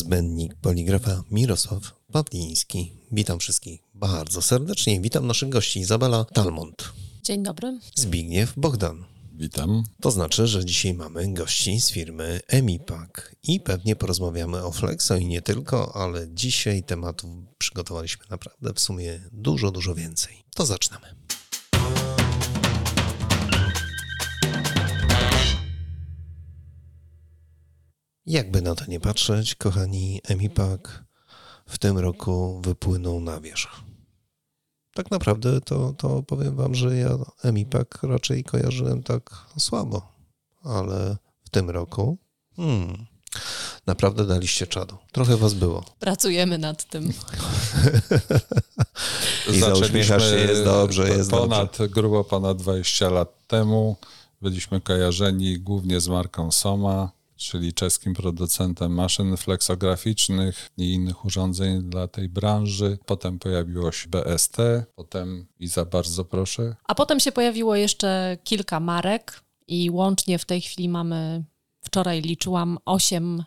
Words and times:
niezbędnik 0.00 0.54
poligrafa 0.54 1.24
Mirosław 1.30 1.82
Pawliński. 2.12 2.92
Witam 3.12 3.38
wszystkich 3.38 3.80
bardzo 3.94 4.42
serdecznie. 4.42 5.00
Witam 5.00 5.26
naszych 5.26 5.48
gości 5.48 5.80
Izabela 5.80 6.24
Talmont. 6.24 6.92
Dzień 7.22 7.42
dobry. 7.42 7.80
Zbigniew 7.94 8.52
Bogdan. 8.56 9.04
Witam. 9.32 9.84
To 10.00 10.10
znaczy, 10.10 10.46
że 10.46 10.64
dzisiaj 10.64 10.94
mamy 10.94 11.32
gości 11.32 11.80
z 11.80 11.90
firmy 11.90 12.40
Emipak 12.48 13.36
i 13.42 13.60
pewnie 13.60 13.96
porozmawiamy 13.96 14.64
o 14.64 14.72
Flexo 14.72 15.16
i 15.16 15.26
nie 15.26 15.42
tylko, 15.42 15.96
ale 15.96 16.28
dzisiaj 16.28 16.82
tematów 16.82 17.30
przygotowaliśmy 17.58 18.24
naprawdę 18.30 18.74
w 18.74 18.80
sumie 18.80 19.20
dużo, 19.32 19.70
dużo 19.70 19.94
więcej. 19.94 20.44
To 20.54 20.66
zaczynamy. 20.66 21.06
Jakby 28.30 28.62
na 28.62 28.74
to 28.74 28.84
nie 28.88 29.00
patrzeć, 29.00 29.54
kochani, 29.54 30.20
Emipak 30.24 31.04
w 31.66 31.78
tym 31.78 31.98
roku 31.98 32.60
wypłynął 32.64 33.20
na 33.20 33.40
wierzch. 33.40 33.80
Tak 34.94 35.10
naprawdę 35.10 35.60
to, 35.60 35.92
to 35.92 36.22
powiem 36.22 36.56
wam, 36.56 36.74
że 36.74 36.96
ja 36.96 37.10
Emipak 37.42 37.98
raczej 38.02 38.44
kojarzyłem 38.44 39.02
tak 39.02 39.46
słabo, 39.58 40.12
ale 40.62 41.16
w 41.44 41.50
tym 41.50 41.70
roku 41.70 42.18
hmm, 42.56 43.06
naprawdę 43.86 44.26
daliście 44.26 44.66
czadu. 44.66 44.96
Trochę 45.12 45.36
was 45.36 45.54
było. 45.54 45.84
Pracujemy 45.98 46.58
nad 46.58 46.84
tym. 46.84 47.12
I 49.52 49.62
uśmiechasz 49.80 50.30
się, 50.30 50.36
jest 50.36 50.64
dobrze, 50.64 51.08
jest 51.08 51.30
ponad, 51.30 51.78
dobrze. 51.78 51.88
Grubo 51.88 52.24
ponad 52.24 52.58
20 52.58 53.08
lat 53.08 53.46
temu 53.46 53.96
byliśmy 54.42 54.80
kojarzeni 54.80 55.58
głównie 55.58 56.00
z 56.00 56.08
marką 56.08 56.50
Soma, 56.52 57.19
czyli 57.40 57.72
czeskim 57.72 58.14
producentem 58.14 58.92
maszyn 58.92 59.36
fleksograficznych 59.36 60.70
i 60.76 60.92
innych 60.92 61.24
urządzeń 61.24 61.82
dla 61.82 62.08
tej 62.08 62.28
branży. 62.28 62.98
Potem 63.06 63.38
pojawiło 63.38 63.92
się 63.92 64.08
BST, 64.08 64.56
potem 64.94 65.46
Iza, 65.60 65.84
bardzo 65.84 66.24
proszę. 66.24 66.76
A 66.84 66.94
potem 66.94 67.20
się 67.20 67.32
pojawiło 67.32 67.76
jeszcze 67.76 68.38
kilka 68.44 68.80
marek 68.80 69.40
i 69.68 69.90
łącznie 69.90 70.38
w 70.38 70.44
tej 70.44 70.60
chwili 70.60 70.88
mamy, 70.88 71.44
wczoraj 71.82 72.22
liczyłam, 72.22 72.78
osiem 72.84 73.44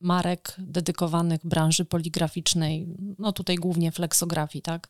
marek 0.00 0.54
dedykowanych 0.58 1.40
branży 1.44 1.84
poligraficznej, 1.84 2.86
no 3.18 3.32
tutaj 3.32 3.56
głównie 3.56 3.92
fleksografii, 3.92 4.62
tak? 4.62 4.88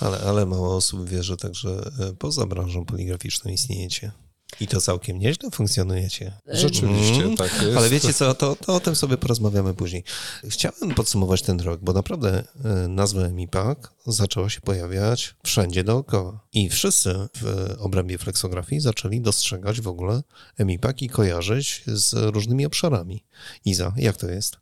Ale, 0.00 0.18
ale 0.18 0.46
mało 0.46 0.76
osób 0.76 1.08
wie, 1.08 1.22
że 1.22 1.36
także 1.36 1.90
e, 2.00 2.12
poza 2.12 2.46
branżą 2.46 2.84
poligraficzną 2.84 3.50
istniejecie. 3.50 4.12
I 4.60 4.66
to 4.66 4.80
całkiem 4.80 5.18
nieźle 5.18 5.50
funkcjonujecie. 5.50 6.32
Rzeczywiście 6.46 7.22
Mm. 7.22 7.36
tak 7.36 7.62
jest. 7.62 7.76
Ale 7.76 7.88
wiecie 7.88 8.14
co, 8.14 8.34
to, 8.34 8.56
to 8.56 8.74
o 8.74 8.80
tym 8.80 8.96
sobie 8.96 9.16
porozmawiamy 9.16 9.74
później. 9.74 10.04
Chciałem 10.48 10.94
podsumować 10.94 11.42
ten 11.42 11.60
rok, 11.60 11.80
bo 11.82 11.92
naprawdę 11.92 12.44
e, 12.64 12.88
nazwa 12.88 13.28
MIPAK 13.28 13.92
zaczęła 14.06 14.50
się 14.50 14.60
pojawiać 14.60 15.34
wszędzie 15.44 15.84
dookoła. 15.84 16.40
I 16.52 16.68
wszyscy 16.70 17.14
w 17.36 17.74
obrębie 17.78 18.18
flexografii 18.18 18.80
zaczęli 18.80 19.20
dostrzegać 19.20 19.80
w 19.80 19.88
ogóle 19.88 20.22
MIPAK 20.58 21.02
i 21.02 21.08
kojarzyć 21.08 21.82
z 21.86 22.34
różnymi 22.34 22.66
obszarami. 22.66 23.24
Iza, 23.64 23.92
jak 23.96 24.16
to 24.16 24.26
jest? 24.30 24.56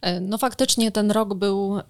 E, 0.00 0.20
No 0.20 0.38
faktycznie 0.38 0.92
ten 0.92 1.10
rok 1.10 1.34
był 1.34 1.80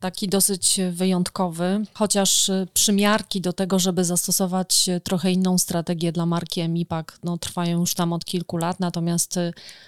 taki 0.00 0.28
dosyć 0.28 0.80
wyjątkowy, 0.92 1.84
chociaż 1.94 2.48
e, 2.48 2.66
przymiarki 2.74 3.40
do 3.40 3.52
tego, 3.52 3.78
żeby 3.78 4.04
zastosować 4.04 4.88
e, 4.88 5.00
trochę 5.00 5.32
inną 5.32 5.58
strategię 5.58 6.12
dla 6.12 6.26
marki 6.26 6.60
Emipak, 6.60 7.18
no, 7.24 7.38
trwają 7.38 7.80
już 7.80 7.94
tam 7.94 8.12
od 8.12 8.24
kilku 8.24 8.56
lat, 8.56 8.80
natomiast 8.80 9.38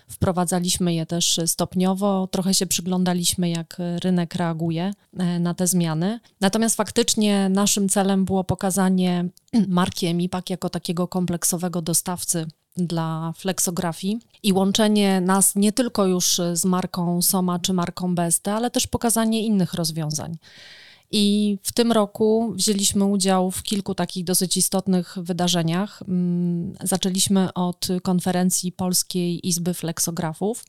wprowadzaliśmy 0.09 0.95
je 0.95 1.07
też 1.07 1.41
stopniowo, 1.47 2.27
trochę 2.27 2.55
się 2.55 2.67
przyglądaliśmy, 2.67 3.51
jak 3.51 3.77
rynek 4.03 4.35
reaguje 4.35 4.93
na 5.41 5.55
te 5.55 5.67
zmiany. 5.67 6.21
Natomiast 6.41 6.77
faktycznie 6.77 7.49
naszym 7.49 7.89
celem 7.89 8.25
było 8.25 8.45
pokazanie 8.45 9.29
marki 9.69 10.07
Emipak 10.07 10.51
jako 10.51 10.71
takiego 10.71 11.09
kompleksowego 11.09 11.83
dostawcy 11.83 12.47
dla 12.79 13.33
flexografii 13.37 14.21
i 14.43 14.53
łączenie 14.53 15.21
nas 15.21 15.57
nie 15.57 15.73
tylko 15.73 16.07
już 16.07 16.41
z 16.53 16.65
marką 16.65 17.23
Soma 17.23 17.59
czy 17.59 17.73
marką 17.73 18.15
Beste, 18.15 18.55
ale 18.55 18.71
też 18.71 18.87
pokazanie 18.87 19.47
innych 19.49 19.75
rozwiązań. 19.75 20.37
I 21.11 21.59
w 21.63 21.73
tym 21.73 21.93
roku 21.93 22.53
wzięliśmy 22.57 23.05
udział 23.05 23.51
w 23.51 23.63
kilku 23.63 23.95
takich 23.95 24.25
dosyć 24.25 24.57
istotnych 24.57 25.19
wydarzeniach. 25.21 26.03
Mm, 26.09 26.75
Zaczęliśmy 26.83 27.55
od 27.55 27.89
konferencji 28.03 28.73
Polskiej 28.73 29.49
Izby 29.49 29.75
Flexografów, 29.75 30.65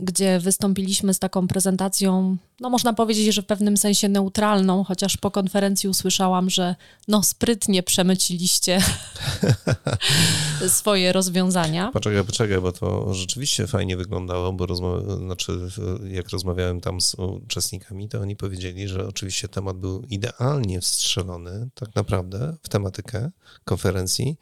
gdzie 0.00 0.40
wystąpiliśmy 0.40 1.14
z 1.14 1.18
taką 1.18 1.48
prezentacją, 1.48 2.36
no 2.60 2.70
można 2.70 2.92
powiedzieć, 2.92 3.34
że 3.34 3.42
w 3.42 3.46
pewnym 3.46 3.76
sensie 3.76 4.08
neutralną, 4.08 4.84
chociaż 4.84 5.16
po 5.16 5.30
konferencji 5.30 5.88
usłyszałam, 5.88 6.50
że 6.50 6.74
no 7.08 7.22
sprytnie 7.22 7.82
przemyciliście 7.82 8.82
swoje 10.68 11.12
rozwiązania. 11.12 11.90
Poczekaj, 11.92 12.24
poczekaj, 12.24 12.60
bo 12.60 12.72
to 12.72 13.14
rzeczywiście 13.14 13.66
fajnie 13.66 13.96
wyglądało, 13.96 14.52
bo 14.52 14.66
rozma- 14.66 15.16
znaczy, 15.18 15.52
jak 16.10 16.28
rozmawiałem 16.28 16.80
tam 16.80 17.00
z 17.00 17.14
uczestnikami, 17.14 18.08
to 18.08 18.20
oni 18.20 18.36
powiedzieli, 18.36 18.88
że 18.88 19.06
oczywiście 19.06 19.48
temat 19.48 19.76
był 19.76 20.02
idealnie 20.02 20.80
wstrzelony 20.80 21.68
tak 21.74 21.94
naprawdę 21.94 22.56
w 22.62 22.68
tematykę 22.68 23.30
konferencji, 23.64 24.36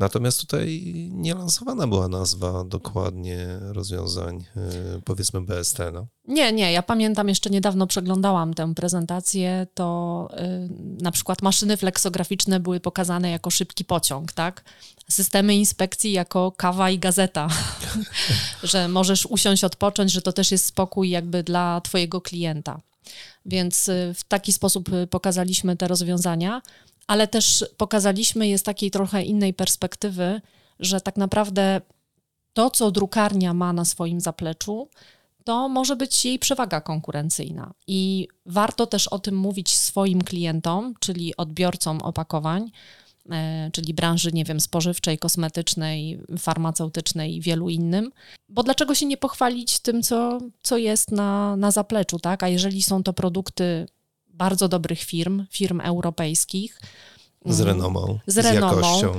natomiast 0.00 0.40
tutaj 0.40 0.82
nie 1.12 1.34
lansowana 1.34 1.86
była 1.86 2.08
nazwa 2.08 2.64
dokładnie 2.64 3.46
rozwiązań, 3.60 4.44
yy, 4.56 5.02
powiedzmy 5.04 5.40
BST. 5.40 5.78
No. 5.92 6.06
Nie, 6.28 6.52
nie, 6.52 6.72
ja 6.72 6.82
pamiętam, 6.82 7.28
jeszcze 7.28 7.50
niedawno 7.50 7.86
przeglądałam 7.86 8.54
tę 8.54 8.74
prezentację, 8.74 9.66
to 9.74 10.28
y, 10.32 11.02
na 11.02 11.10
przykład 11.10 11.42
maszyny 11.42 11.76
fleksograficzne 11.76 12.60
były 12.60 12.80
pokazane 12.80 13.30
jako 13.30 13.50
szybki 13.50 13.84
pociąg, 13.84 14.32
tak? 14.32 14.64
Systemy 15.08 15.54
inspekcji 15.54 16.12
jako 16.12 16.52
kawa 16.52 16.90
i 16.90 16.98
gazeta, 16.98 17.48
że 18.62 18.88
możesz 18.88 19.26
usiąść, 19.26 19.64
odpocząć, 19.64 20.12
że 20.12 20.22
to 20.22 20.32
też 20.32 20.50
jest 20.50 20.66
spokój 20.66 21.10
jakby 21.10 21.42
dla 21.42 21.80
twojego 21.80 22.20
klienta. 22.20 22.80
Więc 23.46 23.88
y, 23.88 24.14
w 24.16 24.24
taki 24.24 24.52
sposób 24.52 24.92
y, 24.92 25.06
pokazaliśmy 25.06 25.76
te 25.76 25.88
rozwiązania, 25.88 26.62
ale 27.10 27.28
też 27.28 27.64
pokazaliśmy 27.76 28.48
je 28.48 28.58
z 28.58 28.62
takiej 28.62 28.90
trochę 28.90 29.22
innej 29.22 29.54
perspektywy, 29.54 30.40
że 30.80 31.00
tak 31.00 31.16
naprawdę 31.16 31.80
to, 32.52 32.70
co 32.70 32.90
drukarnia 32.90 33.54
ma 33.54 33.72
na 33.72 33.84
swoim 33.84 34.20
zapleczu, 34.20 34.88
to 35.44 35.68
może 35.68 35.96
być 35.96 36.24
jej 36.24 36.38
przewaga 36.38 36.80
konkurencyjna. 36.80 37.72
I 37.86 38.28
warto 38.46 38.86
też 38.86 39.08
o 39.08 39.18
tym 39.18 39.36
mówić 39.36 39.76
swoim 39.76 40.22
klientom, 40.22 40.94
czyli 41.00 41.36
odbiorcom 41.36 42.02
opakowań, 42.02 42.70
e, 43.30 43.70
czyli 43.72 43.94
branży, 43.94 44.30
nie 44.32 44.44
wiem, 44.44 44.60
spożywczej, 44.60 45.18
kosmetycznej, 45.18 46.20
farmaceutycznej 46.38 47.36
i 47.36 47.40
wielu 47.40 47.68
innym. 47.68 48.12
Bo 48.48 48.62
dlaczego 48.62 48.94
się 48.94 49.06
nie 49.06 49.16
pochwalić 49.16 49.78
tym, 49.78 50.02
co, 50.02 50.38
co 50.62 50.76
jest 50.76 51.10
na, 51.10 51.56
na 51.56 51.70
zapleczu, 51.70 52.18
tak? 52.18 52.42
A 52.42 52.48
jeżeli 52.48 52.82
są 52.82 53.02
to 53.02 53.12
produkty 53.12 53.86
bardzo 54.40 54.68
dobrych 54.68 55.02
firm, 55.02 55.44
firm 55.50 55.80
europejskich, 55.80 56.80
Z 57.46 57.60
renomą, 57.60 58.18
Z 58.26 58.34
z, 58.34 58.38
renomą. 58.38 58.76
jakością. 58.76 59.12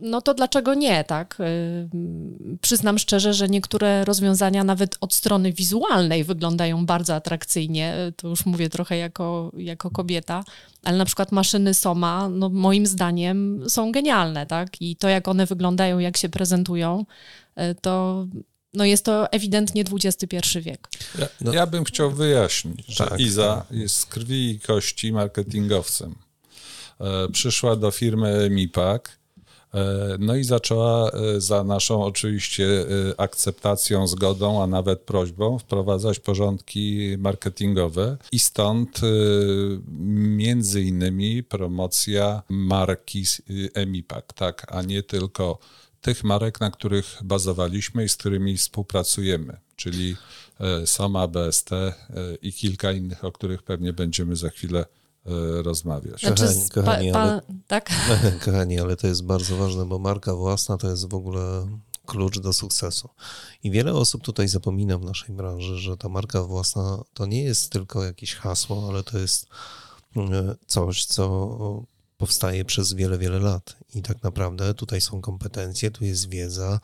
no 0.00 0.20
to 0.20 0.34
dlaczego 0.34 0.74
nie, 0.74 1.04
tak? 1.04 1.36
Yy, 1.38 2.56
Przyznam 2.60 2.98
szczerze, 2.98 3.34
że 3.34 3.48
niektóre 3.48 4.04
rozwiązania 4.04 4.64
nawet 4.64 4.96
od 5.00 5.14
strony 5.14 5.52
wizualnej 5.52 6.24
wyglądają 6.24 6.86
bardzo 6.86 7.14
atrakcyjnie. 7.14 7.94
Yy, 8.06 8.12
To 8.12 8.28
już 8.28 8.46
mówię 8.46 8.68
trochę 8.68 8.96
jako, 8.96 9.52
jako 9.56 9.90
kobieta, 9.90 10.44
ale 10.84 10.96
na 10.98 11.04
przykład 11.04 11.32
maszyny 11.32 11.74
Soma, 11.74 12.28
no 12.28 12.48
moim 12.48 12.86
zdaniem 12.86 13.64
są 13.68 13.92
genialne, 13.92 14.46
tak? 14.46 14.68
I 14.82 14.96
to, 14.96 15.08
jak 15.08 15.28
one 15.28 15.46
wyglądają, 15.46 15.98
jak 15.98 16.16
się 16.16 16.28
prezentują, 16.28 17.04
yy, 17.56 17.74
to 17.74 18.26
no 18.74 18.84
jest 18.84 19.04
to 19.04 19.32
ewidentnie 19.32 19.84
XXI 20.04 20.36
wiek. 20.60 20.88
Ja, 21.18 21.28
No. 21.40 21.52
ja 21.52 21.66
bym 21.66 21.84
chciał 21.84 22.10
wyjaśnić, 22.10 22.86
że 22.86 23.06
Tak, 23.06 23.20
Iza 23.20 23.66
jest 23.70 23.96
z 23.96 24.06
krwi 24.06 24.50
i 24.50 24.60
kości 24.60 25.12
marketingowcem. 25.12 26.14
E, 27.00 27.28
przyszła 27.32 27.76
do 27.76 27.90
firmy 27.90 28.48
MIPAK, 28.50 29.18
e, 29.74 30.16
no 30.18 30.36
i 30.36 30.44
zaczęła 30.44 31.10
e, 31.10 31.40
za 31.40 31.64
naszą 31.64 32.04
oczywiście 32.04 32.66
akceptacją, 33.18 34.06
zgodą, 34.06 34.62
a 34.62 34.66
nawet 34.66 35.00
prośbą 35.00 35.58
wprowadzać 35.58 36.18
porządki 36.20 37.16
marketingowe 37.18 38.16
i 38.32 38.38
stąd 38.38 39.00
między 40.36 40.82
innymi 40.82 41.42
promocja 41.42 42.42
marki 42.48 43.24
MIPAK, 43.86 44.32
tak, 44.32 44.66
a 44.68 44.82
nie 44.82 45.02
tylko 45.02 45.58
tych 46.00 46.24
marek, 46.24 46.60
na 46.60 46.70
których 46.70 47.18
bazowaliśmy 47.24 48.04
i 48.04 48.08
z 48.08 48.16
którymi 48.16 48.56
współpracujemy, 48.56 49.60
czyli 49.76 50.16
e, 50.60 50.86
Soma, 50.86 51.28
BST 51.28 51.72
e, 51.72 51.92
i 52.42 52.52
kilka 52.52 52.92
innych, 52.92 53.24
o 53.24 53.32
których 53.32 53.62
pewnie 53.62 53.92
będziemy 53.92 54.36
za 54.36 54.50
chwilę 54.50 54.80
e, 54.80 55.62
rozmawiać. 55.62 56.20
Kochani, 56.20 56.36
Znaczy, 56.36 56.54
z- 56.54 56.68
kochani, 56.68 57.10
ale- 57.12 57.40
tak? 57.66 57.90
Kochani, 58.44 58.80
ale 58.80 58.96
to 58.96 59.06
jest 59.06 59.24
bardzo 59.24 59.56
ważne, 59.56 59.86
bo 59.86 59.98
marka 59.98 60.34
własna 60.34 60.76
to 60.78 60.90
jest 60.90 61.08
w 61.08 61.14
ogóle 61.14 61.66
klucz 62.06 62.38
do 62.38 62.52
sukcesu. 62.52 63.08
I 63.62 63.70
wiele 63.70 63.92
osób 63.94 64.22
tutaj 64.22 64.48
zapomina 64.48 64.98
w 64.98 65.04
naszej 65.04 65.34
branży, 65.34 65.76
że 65.78 65.96
ta 65.96 66.08
marka 66.08 66.42
własna 66.42 67.02
to 67.14 67.26
nie 67.26 67.42
jest 67.42 67.70
tylko 67.72 68.04
jakieś 68.04 68.34
hasło, 68.34 68.86
ale 68.88 69.02
to 69.02 69.18
jest 69.18 69.46
coś, 70.66 71.04
co 71.04 71.84
powstaje 72.20 72.64
przez 72.64 72.92
wiele, 72.92 73.18
wiele 73.18 73.38
lat. 73.38 73.76
I 73.94 74.02
tak 74.02 74.22
naprawdę 74.22 74.74
tutaj 74.74 75.00
są 75.00 75.20
kompetencje, 75.20 75.90
tu 75.90 76.04
jest 76.04 76.28
wiedza, 76.28 76.80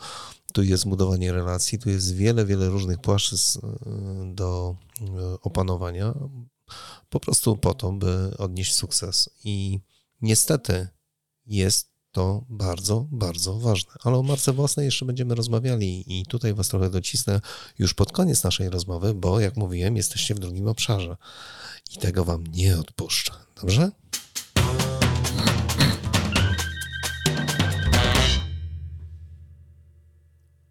tu 0.53 0.63
jest 0.63 0.89
budowanie 0.89 1.33
relacji, 1.33 1.79
tu 1.79 1.91
jest 1.91 2.15
wiele, 2.15 2.47
wiele 2.47 2.69
różnych 2.69 2.99
płaszczyzn 2.99 3.59
e, 3.59 4.35
do 4.35 4.77
e, 5.01 5.05
opanowania, 5.41 6.15
po 7.11 7.21
prostu 7.21 7.57
po 7.57 7.75
to, 7.75 7.93
by 7.93 8.33
odnieść 8.39 8.75
sukces. 8.75 9.31
I 9.45 9.81
niestety 10.21 10.89
jest 11.47 11.89
to 12.13 12.45
bardzo, 12.49 13.07
bardzo 13.11 13.59
ważne. 13.59 13.93
Ale 14.05 14.17
o 14.17 14.23
marce 14.23 14.53
własnej 14.53 14.87
jeszcze 14.87 15.05
będziemy 15.05 15.35
rozmawiali 15.35 16.21
i 16.21 16.27
tutaj 16.27 16.55
Was 16.55 16.69
trochę 16.69 16.91
docisnę 16.91 17.41
już 17.79 17.95
pod 17.95 18.13
koniec 18.13 18.45
naszej 18.45 18.71
rozmowy, 18.71 19.15
bo 19.15 19.41
jak 19.41 19.57
mówiłem, 19.57 19.97
jesteście 19.97 20.35
w 20.35 20.39
drugim 20.39 20.69
obszarze 20.69 21.17
i 21.91 21.99
tego 21.99 22.25
Wam 22.25 22.47
nie 22.47 22.79
odpuszczę. 22.79 23.33
Dobrze? 23.61 23.91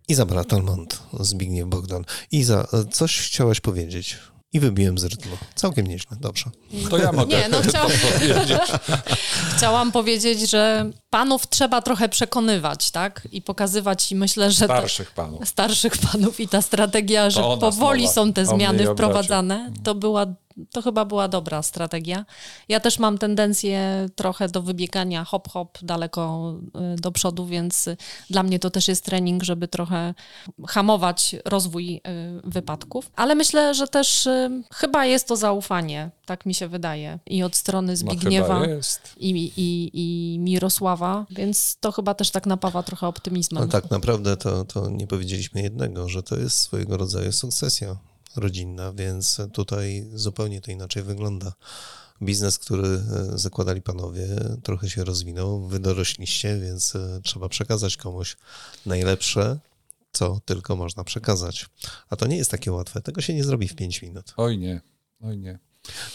Izabela 0.07 0.43
Talmont, 0.43 0.99
Zbigniew 1.19 1.67
Bogdan. 1.67 2.05
Iza, 2.31 2.67
coś 2.91 3.19
chciałaś 3.19 3.59
powiedzieć? 3.59 4.17
I 4.53 4.59
wybiłem 4.59 4.97
z 4.97 5.03
rytmu. 5.03 5.37
Całkiem 5.55 5.87
nieźle, 5.87 6.17
dobrze. 6.21 6.45
To 6.89 6.97
ja 6.97 7.11
mogę 7.11 7.37
Nie, 7.37 7.49
no 7.49 7.61
chciałam, 7.69 7.91
powiedzieć. 7.91 8.61
chciałam 9.57 9.91
powiedzieć, 9.91 10.49
że 10.49 10.91
panów 11.09 11.49
trzeba 11.49 11.81
trochę 11.81 12.09
przekonywać, 12.09 12.91
tak? 12.91 13.27
I 13.31 13.41
pokazywać 13.41 14.11
i 14.11 14.15
myślę, 14.15 14.51
że... 14.51 14.65
Starszych 14.65 15.11
panów. 15.11 15.49
Starszych 15.49 15.97
panów 15.97 16.39
i 16.39 16.47
ta 16.47 16.61
strategia, 16.61 17.29
że 17.29 17.41
powoli 17.59 18.07
są 18.07 18.33
te 18.33 18.45
zmiany 18.45 18.85
wprowadzane, 18.93 19.71
to 19.83 19.95
była 19.95 20.25
to 20.71 20.81
chyba 20.81 21.05
była 21.05 21.27
dobra 21.27 21.63
strategia. 21.63 22.25
Ja 22.69 22.79
też 22.79 22.99
mam 22.99 23.17
tendencję 23.17 24.07
trochę 24.15 24.49
do 24.49 24.61
wybiegania 24.61 25.23
hop-hop 25.23 25.77
daleko 25.81 26.55
y, 26.93 27.01
do 27.01 27.11
przodu, 27.11 27.45
więc 27.45 27.89
dla 28.29 28.43
mnie 28.43 28.59
to 28.59 28.69
też 28.69 28.87
jest 28.87 29.05
trening, 29.05 29.43
żeby 29.43 29.67
trochę 29.67 30.13
hamować 30.67 31.35
rozwój 31.45 31.95
y, 31.95 32.01
wypadków. 32.43 33.11
Ale 33.15 33.35
myślę, 33.35 33.73
że 33.73 33.87
też 33.87 34.25
y, 34.25 34.63
chyba 34.73 35.05
jest 35.05 35.27
to 35.27 35.35
zaufanie, 35.35 36.11
tak 36.25 36.45
mi 36.45 36.53
się 36.53 36.67
wydaje. 36.67 37.19
I 37.25 37.43
od 37.43 37.55
strony 37.55 37.93
no, 37.93 37.97
Zbigniewa 37.97 38.59
no, 38.59 38.65
i, 39.17 39.51
i, 39.57 39.91
i 39.93 40.39
Mirosława, 40.39 41.25
więc 41.29 41.77
to 41.79 41.91
chyba 41.91 42.13
też 42.13 42.31
tak 42.31 42.45
napawa 42.45 42.83
trochę 42.83 43.07
optymizmem. 43.07 43.63
No 43.63 43.69
tak 43.69 43.91
naprawdę 43.91 44.37
to, 44.37 44.65
to 44.65 44.89
nie 44.89 45.07
powiedzieliśmy 45.07 45.61
jednego, 45.61 46.09
że 46.09 46.23
to 46.23 46.37
jest 46.37 46.59
swojego 46.59 46.97
rodzaju 46.97 47.31
sukcesja 47.31 47.95
rodzinna, 48.37 48.93
więc 48.93 49.41
tutaj 49.53 50.07
zupełnie 50.13 50.61
to 50.61 50.71
inaczej 50.71 51.03
wygląda. 51.03 51.53
Biznes, 52.21 52.59
który 52.59 52.87
e, 52.87 53.01
zakładali 53.37 53.81
panowie, 53.81 54.27
trochę 54.63 54.89
się 54.89 55.03
rozwinął, 55.03 55.67
wy 55.67 55.79
dorośliście, 55.79 56.59
więc 56.59 56.95
e, 56.95 57.19
trzeba 57.23 57.49
przekazać 57.49 57.97
komuś 57.97 58.37
najlepsze, 58.85 59.59
co 60.11 60.39
tylko 60.45 60.75
można 60.75 61.03
przekazać. 61.03 61.65
A 62.09 62.15
to 62.15 62.27
nie 62.27 62.37
jest 62.37 62.51
takie 62.51 62.71
łatwe, 62.71 63.01
tego 63.01 63.21
się 63.21 63.33
nie 63.33 63.43
zrobi 63.43 63.67
w 63.67 63.75
5 63.75 64.01
minut. 64.01 64.33
Oj 64.37 64.57
nie, 64.57 64.81
oj 65.21 65.37
nie. 65.37 65.59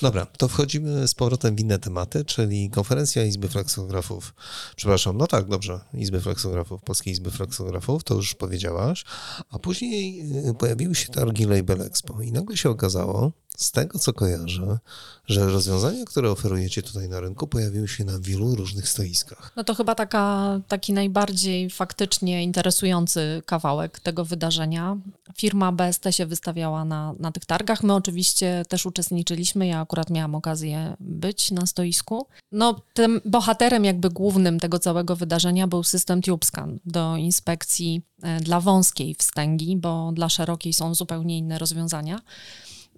Dobra, 0.03 0.27
to 0.27 0.49
wchodzimy 0.49 1.09
z 1.09 1.15
powrotem 1.15 1.57
w 1.57 1.61
inne 1.61 1.79
tematy, 1.79 2.25
czyli 2.25 2.71
konferencja 2.71 3.25
Izby 3.25 3.49
Fleksografów. 3.49 4.35
Przepraszam, 4.77 5.17
no 5.17 5.27
tak, 5.27 5.49
dobrze, 5.49 5.81
Izby 5.95 6.21
Fleksografów, 6.21 6.83
Polskiej 6.83 7.13
Izby 7.13 7.31
Fleksografów, 7.31 8.05
to 8.05 8.15
już 8.15 8.35
powiedziałaś. 8.35 9.05
A 9.51 9.59
później 9.59 10.21
y, 10.49 10.55
pojawiły 10.55 10.95
się 10.95 11.09
targi 11.09 11.45
Label 11.45 11.83
Expo 11.83 12.23
i 12.23 12.33
nagle 12.33 12.57
się 12.57 12.71
okazało, 12.71 13.33
z 13.57 13.71
tego 13.71 13.99
co 13.99 14.13
kojarzę, 14.13 14.79
że 15.27 15.47
rozwiązania, 15.47 16.05
które 16.05 16.31
oferujecie 16.31 16.83
tutaj 16.83 17.09
na 17.09 17.21
rynku, 17.21 17.47
pojawiły 17.47 17.89
się 17.89 18.05
na 18.05 18.19
wielu 18.19 18.55
różnych 18.55 18.89
stoiskach. 18.89 19.53
No 19.57 19.65
to 19.65 19.75
chyba 19.75 19.95
taka, 19.95 20.61
taki 20.69 20.93
najbardziej 20.93 21.71
faktycznie 21.71 22.43
interesujący 22.43 23.43
kawałek 23.47 24.01
tego 24.01 24.25
wydarzenia. 24.25 24.97
Firma 25.37 25.73
BST 25.73 26.05
się 26.11 26.27
wystawiała 26.27 26.85
na, 26.85 27.15
na 27.19 27.33
tych 27.33 27.45
targach. 27.45 27.83
My 27.83 27.95
oczywiście 27.95 28.63
też 28.69 28.87
uczestniczyliśmy. 28.87 29.67
Ja 29.67 29.81
akurat 29.81 30.11
miałam 30.11 30.35
okazję 30.35 30.97
być 31.01 31.51
na 31.51 31.67
stoisku. 31.67 32.27
No, 32.53 32.83
tym 32.95 33.21
bohaterem 33.25 33.85
jakby 33.85 34.11
głównym 34.11 34.61
tego 34.61 34.79
całego 34.79 35.17
wydarzenia 35.17 35.67
był 35.67 35.83
system 35.83 36.23
TubeScan 36.23 36.79
do 36.85 37.17
inspekcji 37.17 38.03
e, 38.23 38.41
dla 38.41 38.61
wąskiej 38.61 39.15
wstęgi, 39.15 39.77
bo 39.77 40.13
dla 40.13 40.29
szerokiej 40.29 40.73
są 40.73 40.95
zupełnie 40.95 41.39
inne 41.39 41.59
rozwiązania. 41.59 42.21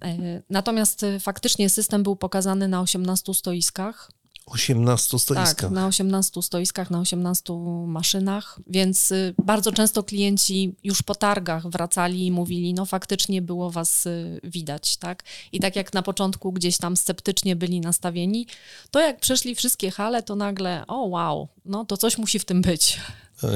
E, 0.03 0.43
natomiast 0.51 1.03
e, 1.03 1.21
faktycznie 1.21 1.69
system 1.69 2.03
był 2.03 2.17
pokazany 2.17 2.69
na 2.69 2.81
18 2.81 3.35
stoiskach. 3.35 4.11
18 4.47 5.19
stoiskach. 5.19 5.57
Tak, 5.57 5.71
na 5.71 5.87
18 5.87 6.43
stoiskach, 6.43 6.91
na 6.91 7.01
18 7.01 7.53
maszynach, 7.87 8.59
więc 8.67 9.13
e, 9.13 9.35
bardzo 9.45 9.73
często 9.73 10.03
klienci 10.03 10.75
już 10.85 11.03
po 11.03 11.15
targach 11.15 11.69
wracali 11.69 12.27
i 12.27 12.33
mówili, 12.33 12.75
no 12.75 12.87
faktycznie 12.87 13.43
było 13.43 13.71
was 13.71 14.09
widać, 14.45 14.97
tak? 14.97 15.23
I 15.53 15.61
tak 15.61 15.77
jak 15.77 15.93
na 15.93 16.03
początku 16.03 16.53
gdzieś 16.53 16.77
tam 16.77 16.97
sceptycznie 16.97 17.57
byli 17.57 17.81
nastawieni, 17.81 18.47
to 18.91 19.01
jak 19.01 19.21
przeszli 19.21 19.55
wszystkie 19.55 19.91
hale, 19.91 20.23
to 20.23 20.37
nagle, 20.37 20.85
o 20.87 21.07
wow, 21.07 21.49
no 21.65 21.85
to 21.85 21.97
coś 21.97 22.19
musi 22.19 22.39
w 22.39 22.45
tym 22.45 22.63
być. 22.63 23.01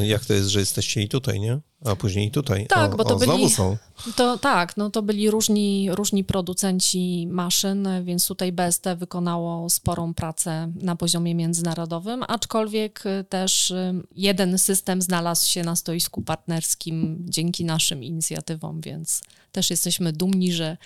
Jak 0.03 0.25
to 0.25 0.35
jest, 0.35 0.49
że 0.49 0.61
jesteście 0.61 1.03
i 1.03 1.09
tutaj, 1.09 1.41
nie? 1.41 1.61
A 1.87 1.97
później 1.97 2.31
tutaj. 2.31 2.67
Tak, 2.67 2.95
o, 2.95 2.97
bo 2.97 3.05
to 3.05 3.15
o, 3.15 3.19
byli. 3.19 3.51
są. 3.51 3.77
To, 4.17 4.39
tak, 4.39 4.77
no 4.77 4.91
to 4.91 5.03
byli 5.03 5.31
różni, 5.31 5.89
różni 5.91 6.25
producenci 6.25 7.27
maszyn, 7.31 7.89
więc 8.05 8.27
tutaj 8.27 8.53
BST 8.53 8.85
wykonało 8.97 9.71
sporą 9.71 10.15
pracę 10.15 10.73
na 10.75 10.97
poziomie 10.97 11.35
międzynarodowym, 11.35 12.25
aczkolwiek 12.29 13.05
też 13.29 13.71
y, 13.71 13.95
jeden 14.17 14.59
system 14.59 15.03
znalazł 15.03 15.51
się 15.51 15.63
na 15.63 15.77
stoisku 15.77 16.23
partnerskim 16.23 17.25
dzięki 17.29 17.65
naszym 17.65 18.05
inicjatywom, 18.05 18.81
więc 18.81 19.23
też 19.53 19.71
jesteśmy 19.71 20.13
dumni, 20.13 20.53
że 20.53 20.77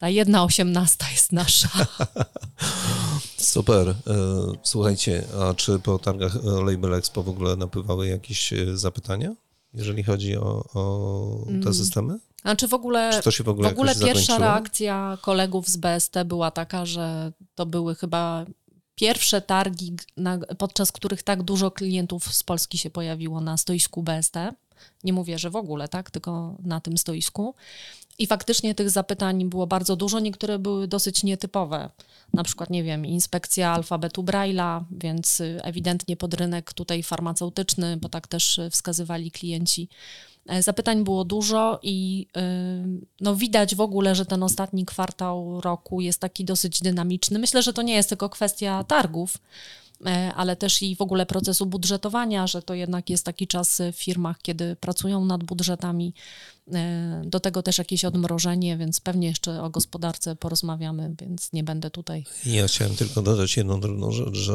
ta 0.00 0.08
jedna 0.08 0.44
osiemnasta 0.44 1.10
jest 1.10 1.32
nasza. 1.32 1.68
Super. 3.36 3.88
E, 3.88 3.94
słuchajcie, 4.62 5.24
a 5.40 5.54
czy 5.54 5.78
po 5.78 5.98
targach 5.98 6.36
e, 6.36 6.40
Label 6.64 6.94
Expo 6.94 7.22
w 7.22 7.28
ogóle 7.28 7.56
napływały 7.56 8.08
jakieś 8.08 8.52
e, 8.52 8.76
zapytania, 8.76 9.34
jeżeli 9.74 10.02
chodzi 10.02 10.36
o, 10.36 10.64
o 10.74 11.44
te 11.46 11.52
mm. 11.52 11.74
systemy? 11.74 12.18
Znaczy 12.42 12.68
w 12.68 12.74
ogóle, 12.74 13.10
czy 13.12 13.22
to 13.22 13.30
się 13.30 13.44
w 13.44 13.48
ogóle, 13.48 13.68
w 13.68 13.72
ogóle 13.72 13.94
pierwsza 13.94 14.38
reakcja 14.38 15.18
kolegów 15.22 15.68
z 15.68 15.76
BST 15.76 16.14
była 16.24 16.50
taka, 16.50 16.86
że 16.86 17.32
to 17.54 17.66
były 17.66 17.94
chyba 17.94 18.46
pierwsze 18.94 19.40
targi, 19.40 19.96
na, 20.16 20.38
podczas 20.58 20.92
których 20.92 21.22
tak 21.22 21.42
dużo 21.42 21.70
klientów 21.70 22.34
z 22.34 22.42
Polski 22.42 22.78
się 22.78 22.90
pojawiło 22.90 23.40
na 23.40 23.56
stoisku 23.56 24.02
BST. 24.02 24.34
Nie 25.04 25.12
mówię, 25.12 25.38
że 25.38 25.50
w 25.50 25.56
ogóle, 25.56 25.88
tak, 25.88 26.10
tylko 26.10 26.56
na 26.64 26.80
tym 26.80 26.98
stoisku. 26.98 27.54
I 28.20 28.26
faktycznie 28.26 28.74
tych 28.74 28.90
zapytań 28.90 29.44
było 29.44 29.66
bardzo 29.66 29.96
dużo, 29.96 30.20
niektóre 30.20 30.58
były 30.58 30.88
dosyć 30.88 31.22
nietypowe. 31.22 31.90
Na 32.32 32.44
przykład, 32.44 32.70
nie 32.70 32.82
wiem, 32.82 33.06
inspekcja 33.06 33.70
alfabetu 33.70 34.22
Braille'a, 34.22 34.84
więc 34.90 35.42
ewidentnie 35.62 36.16
pod 36.16 36.34
rynek 36.34 36.72
tutaj 36.72 37.02
farmaceutyczny, 37.02 37.96
bo 37.96 38.08
tak 38.08 38.26
też 38.26 38.60
wskazywali 38.70 39.30
klienci. 39.30 39.88
E, 40.46 40.62
zapytań 40.62 41.04
było 41.04 41.24
dużo 41.24 41.78
i 41.82 42.26
y, 42.36 43.00
no, 43.20 43.36
widać 43.36 43.74
w 43.74 43.80
ogóle, 43.80 44.14
że 44.14 44.26
ten 44.26 44.42
ostatni 44.42 44.86
kwartał 44.86 45.60
roku 45.60 46.00
jest 46.00 46.20
taki 46.20 46.44
dosyć 46.44 46.80
dynamiczny. 46.80 47.38
Myślę, 47.38 47.62
że 47.62 47.72
to 47.72 47.82
nie 47.82 47.94
jest 47.94 48.08
tylko 48.08 48.28
kwestia 48.28 48.84
targów, 48.84 49.36
ale 50.34 50.56
też 50.56 50.82
i 50.82 50.96
w 50.96 51.00
ogóle 51.00 51.26
procesu 51.26 51.66
budżetowania, 51.66 52.46
że 52.46 52.62
to 52.62 52.74
jednak 52.74 53.10
jest 53.10 53.24
taki 53.24 53.46
czas 53.46 53.82
w 53.92 53.96
firmach, 53.96 54.38
kiedy 54.42 54.76
pracują 54.76 55.24
nad 55.24 55.44
budżetami. 55.44 56.14
E, 56.72 57.22
do 57.26 57.40
tego 57.40 57.62
też 57.62 57.78
jakieś 57.78 58.04
odmrożenie, 58.04 58.76
więc 58.76 59.00
pewnie 59.00 59.28
jeszcze 59.28 59.62
o 59.62 59.70
gospodarce 59.70 60.36
porozmawiamy, 60.36 61.14
więc 61.20 61.52
nie 61.52 61.64
będę 61.64 61.90
tutaj. 61.90 62.24
Ja 62.46 62.66
chciałem 62.66 62.96
tylko 62.96 63.22
dodać 63.22 63.56
jedną 63.56 63.80
drobną 63.80 64.12
rzecz, 64.12 64.34
że 64.34 64.54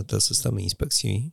e, 0.00 0.04
te 0.04 0.20
systemy 0.20 0.62
inspekcji 0.62 1.32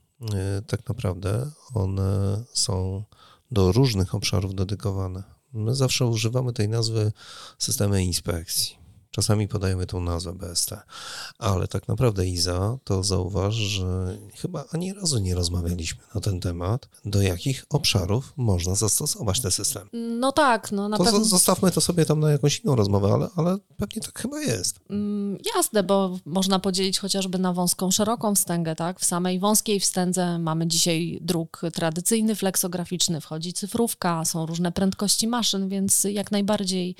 tak 0.67 0.89
naprawdę 0.89 1.51
one 1.73 2.43
są 2.53 3.03
do 3.51 3.71
różnych 3.71 4.15
obszarów 4.15 4.55
dedykowane. 4.55 5.23
My 5.53 5.75
zawsze 5.75 6.05
używamy 6.05 6.53
tej 6.53 6.69
nazwy 6.69 7.11
systemy 7.57 8.03
inspekcji 8.03 8.80
Czasami 9.11 9.47
podajemy 9.47 9.85
tą 9.87 10.01
nazwę 10.01 10.33
BST, 10.33 10.69
ale 11.39 11.67
tak 11.67 11.87
naprawdę 11.87 12.27
Iza, 12.27 12.77
to 12.83 13.03
zauważ, 13.03 13.55
że 13.55 14.17
chyba 14.35 14.65
ani 14.73 14.93
razu 14.93 15.17
nie 15.19 15.35
rozmawialiśmy 15.35 16.01
na 16.15 16.21
ten 16.21 16.39
temat, 16.39 16.89
do 17.05 17.21
jakich 17.21 17.65
obszarów 17.69 18.33
można 18.37 18.75
zastosować 18.75 19.39
ten 19.41 19.51
system. 19.51 19.89
No 20.19 20.31
tak, 20.31 20.71
no 20.71 20.89
na 20.89 20.97
To 20.97 21.03
pewno. 21.03 21.19
zo- 21.19 21.23
zostawmy 21.25 21.71
to 21.71 21.81
sobie 21.81 22.05
tam 22.05 22.19
na 22.19 22.31
jakąś 22.31 22.59
inną 22.59 22.75
rozmowę, 22.75 23.13
ale, 23.13 23.27
ale 23.35 23.57
pewnie 23.77 24.01
tak 24.01 24.19
chyba 24.21 24.41
jest. 24.41 24.79
Mm, 24.89 25.37
Jasne, 25.55 25.83
bo 25.83 26.17
można 26.25 26.59
podzielić 26.59 26.99
chociażby 26.99 27.39
na 27.39 27.53
wąską, 27.53 27.91
szeroką 27.91 28.35
wstęgę, 28.35 28.75
tak? 28.75 28.99
W 28.99 29.05
samej 29.05 29.39
wąskiej 29.39 29.79
wstędze 29.79 30.39
mamy 30.39 30.67
dzisiaj 30.67 31.19
druk 31.21 31.61
tradycyjny, 31.73 32.35
fleksograficzny, 32.35 33.21
wchodzi 33.21 33.53
cyfrówka, 33.53 34.25
są 34.25 34.45
różne 34.45 34.71
prędkości 34.71 35.27
maszyn, 35.27 35.69
więc 35.69 36.03
jak 36.03 36.31
najbardziej 36.31 36.95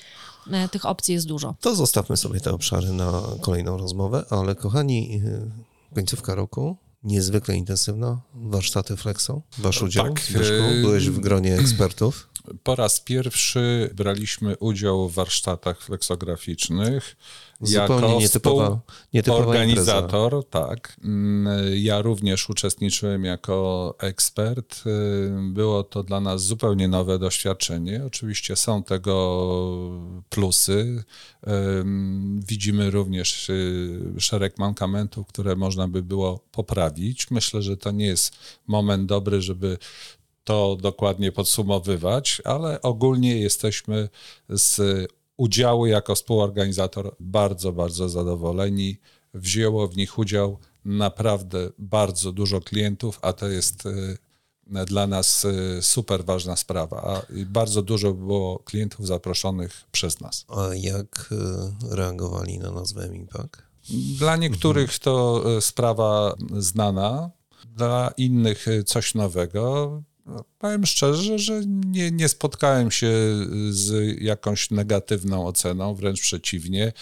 tych 0.72 0.86
opcji 0.86 1.14
jest 1.14 1.28
dużo. 1.28 1.56
To 1.62 1.76
zostawmy 1.76 2.18
sobie 2.18 2.40
te 2.40 2.52
obszary 2.52 2.94
na 2.94 3.22
kolejną 3.42 3.78
rozmowę, 3.78 4.26
ale 4.30 4.56
kochani, 4.56 5.10
yy, 5.12 5.52
końcówka 5.96 6.36
roku, 6.36 6.78
niezwykle 7.04 7.56
intensywna, 7.56 8.22
warsztaty 8.34 8.98
Flexo, 8.98 9.42
wasz 9.58 9.82
udział, 9.82 10.06
Tak, 10.06 10.22
Zbyszku, 10.22 10.64
byłeś 10.82 11.10
w 11.10 11.20
gronie 11.20 11.56
ekspertów. 11.56 12.30
Po 12.64 12.76
raz 12.76 13.00
pierwszy 13.00 13.90
braliśmy 13.96 14.58
udział 14.58 15.10
w 15.10 15.14
warsztatach 15.14 15.82
fleksograficznych. 15.82 17.16
Zupełnie 17.62 18.18
nietypowa, 18.18 18.80
nietypowa 19.13 19.41
impreza. 19.41 19.98
Organizator, 19.98 20.50
tak. 20.50 20.98
Mm, 21.03 21.48
Ja 21.75 22.01
również 22.01 22.50
uczestniczyłem 22.50 23.24
jako 23.24 23.96
ekspert. 24.00 24.84
Y, 24.88 25.32
Było 25.53 25.84
to 25.84 26.03
dla 26.03 26.20
nas 26.20 26.44
zupełnie 26.44 26.88
nowe 26.88 27.20
doświadczenie. 27.20 28.01
Oczywiście 28.08 28.56
są 28.56 28.84
tego 28.84 29.48
plusy. 30.30 31.03
Ym, 31.80 32.39
Widzimy 32.48 32.91
również 32.91 33.50
y, 33.50 34.00
szereg 34.20 34.58
mankamentów, 34.58 35.27
które 35.27 35.56
można 35.56 35.88
by 35.88 36.03
było 36.03 36.39
poprawić. 36.51 37.32
Myślę, 37.32 37.62
że 37.62 37.77
to 37.77 37.91
nie 37.91 38.06
jest 38.06 38.34
moment 38.68 39.06
dobry, 39.06 39.41
żeby 39.41 39.77
to 40.44 40.77
dokładnie 40.82 41.32
podsumowywać, 41.32 42.41
ale 42.46 42.82
ogólnie 42.82 43.38
jesteśmy 43.38 44.10
z 44.50 44.82
udziału 45.42 45.86
jako 45.86 46.16
współorganizator 46.16 47.16
bardzo, 47.20 47.74
bardzo 47.74 48.10
zadowoleni. 48.10 48.98
Wzięło 49.34 49.88
w 49.88 49.98
nich 49.98 50.18
udział 50.18 50.58
naprawdę 50.86 51.70
bardzo 51.78 52.32
dużo 52.32 52.62
klientów, 52.62 53.20
a 53.22 53.34
to 53.34 53.48
jest 53.48 53.86
y, 53.86 54.18
dla 54.86 55.08
nas 55.08 55.46
y, 55.46 55.80
super 55.82 56.26
ważna 56.26 56.56
sprawa. 56.56 56.98
A 57.04 57.34
i 57.34 57.46
bardzo 57.46 57.82
dużo 57.82 58.14
było 58.14 58.60
klientów 58.60 59.08
zaproszonych 59.08 59.84
przez 59.92 60.20
nas. 60.20 60.46
A 60.48 60.76
jak 60.76 61.30
yy, 61.90 61.96
reagowali 61.96 62.60
na 62.60 62.72
nazwę 62.72 63.10
MIPAK? 63.10 63.64
Dla 64.20 64.36
niektórych 64.36 65.00
to 65.00 65.44
y, 65.58 65.62
sprawa 65.62 66.36
znana, 66.58 67.30
dla 67.76 68.12
innych 68.18 68.68
y, 68.68 68.84
coś 68.84 69.16
nowego. 69.16 70.04
No, 70.25 70.46
Powiem 70.60 70.86
szczerze, 70.86 71.40
że 71.40 71.62
nie, 71.66 72.12
nie 72.12 72.30
spotkałem 72.30 72.92
się 72.92 73.12
z 73.70 74.18
jakąś 74.22 74.72
negatywną 74.72 75.48
oceną, 75.48 75.96
wręcz 75.96 76.22
przeciwnie. 76.22 76.94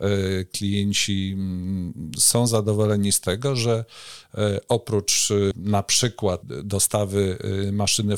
Y, 0.00 0.46
Klienci 0.52 1.30
mm, 1.34 2.12
są 2.18 2.46
zadowoleni 2.46 3.12
z 3.12 3.20
tego, 3.20 3.56
że 3.56 3.84
oprócz 4.68 5.30
y, 5.30 5.52
na 5.56 5.82
przykład 5.82 6.40
dostawy 6.64 7.38
y, 7.68 7.72
maszyny 7.72 8.14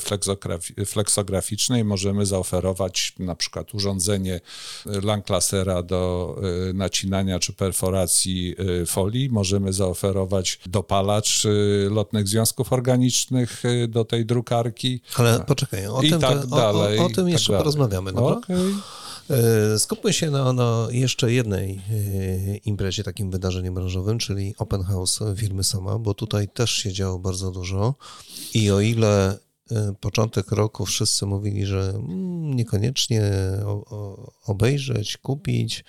fleksograficznej 0.85 1.83
możemy 1.83 2.25
zaoferować 2.25 3.13
na 3.19 3.35
przykład 3.35 3.73
urządzenie 3.73 4.41
Langlacera 4.85 5.83
do 5.83 6.35
nacinania 6.73 7.39
czy 7.39 7.53
perforacji 7.53 8.55
folii. 8.87 9.29
Możemy 9.29 9.73
zaoferować 9.73 10.59
dopalacz 10.65 11.47
lotnych 11.89 12.27
związków 12.27 12.73
organicznych 12.73 13.63
do 13.87 14.05
tej 14.05 14.25
drukarki 14.25 15.01
Ale 15.15 15.39
poczekaj, 15.47 15.87
o 15.87 16.01
i 16.01 16.09
tym, 16.09 16.21
tak 16.21 16.41
to, 16.41 16.47
dalej. 16.47 16.99
o, 16.99 17.01
o, 17.01 17.05
o 17.05 17.09
tym 17.09 17.25
tak 17.25 17.33
jeszcze 17.33 17.51
dalej. 17.53 17.63
porozmawiamy, 17.63 18.13
dobra? 18.13 18.35
Okej. 18.35 18.73
E, 19.31 19.79
Skupmy 19.79 20.13
się 20.13 20.31
na, 20.31 20.53
na 20.53 20.87
jeszcze 20.91 21.31
jednej 21.31 21.71
e, 21.71 22.57
imprezie, 22.57 23.03
takim 23.03 23.31
wydarzeniem 23.31 23.73
branżowym, 23.73 24.17
czyli 24.17 24.55
Open 24.57 24.83
House 24.83 25.19
firmy 25.35 25.63
Sama, 25.63 25.99
bo 25.99 26.13
tutaj 26.13 26.47
też 26.47 26.71
się 26.71 26.93
działo 26.93 27.19
bardzo 27.19 27.51
dużo. 27.51 27.95
I 28.53 28.71
o 28.71 28.81
ile 28.81 29.37
początek 29.99 30.51
roku 30.51 30.85
wszyscy 30.85 31.25
mówili, 31.25 31.65
że 31.65 31.79
mm, 31.95 32.53
niekoniecznie 32.53 33.21
obejrzeć, 34.47 35.17
kupić, 35.17 35.83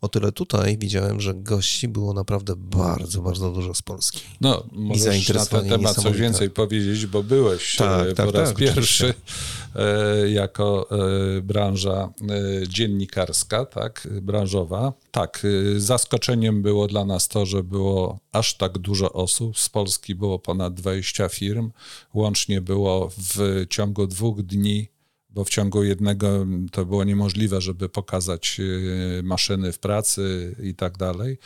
o 0.00 0.08
tyle 0.08 0.32
tutaj 0.32 0.78
widziałem, 0.78 1.20
że 1.20 1.34
gości 1.34 1.88
było 1.88 2.14
naprawdę 2.14 2.54
bardzo, 2.56 3.22
bardzo 3.22 3.50
dużo 3.50 3.74
z 3.74 3.82
Polski. 3.82 4.20
No, 4.40 4.64
możesz 4.72 5.28
na 5.28 5.46
ten 5.46 5.68
temat 5.68 5.96
coś 5.96 6.16
więcej 6.16 6.50
powiedzieć, 6.50 7.06
bo 7.06 7.22
byłeś 7.22 7.76
Tak, 7.76 8.08
e, 8.08 8.12
tak, 8.12 8.26
po 8.26 8.32
raz 8.32 8.48
tak, 8.48 8.58
pierwszy 8.58 9.14
e, 9.74 10.30
jako 10.30 10.88
e, 10.90 11.40
branża 11.40 12.12
e, 12.62 12.68
dziennikarska, 12.68 13.64
tak, 13.64 14.08
branżowa. 14.22 14.92
Tak, 15.18 15.42
e, 15.44 15.80
zaskoczeniem 15.80 16.62
było 16.62 16.86
dla 16.86 17.04
nas 17.04 17.28
to, 17.28 17.46
że 17.46 17.62
było 17.62 18.18
aż 18.32 18.56
tak 18.56 18.78
dużo 18.78 19.12
osób. 19.12 19.58
Z 19.58 19.68
Polski 19.68 20.14
było 20.14 20.38
ponad 20.38 20.74
20 20.74 21.28
firm. 21.28 21.70
Łącznie 22.14 22.60
było 22.60 23.10
w 23.18 23.66
ciągu 23.70 24.06
dwóch 24.06 24.42
dni 24.42 24.88
bo 25.30 25.44
w 25.44 25.50
ciągu 25.50 25.84
jednego 25.84 26.46
to 26.72 26.86
było 26.86 27.04
niemożliwe, 27.04 27.60
żeby 27.60 27.88
pokazać 27.88 28.60
e, 28.60 29.22
maszyny 29.22 29.72
w 29.72 29.78
pracy 29.78 30.56
i 30.62 30.74
tak 30.74 30.98
dalej. 30.98 31.38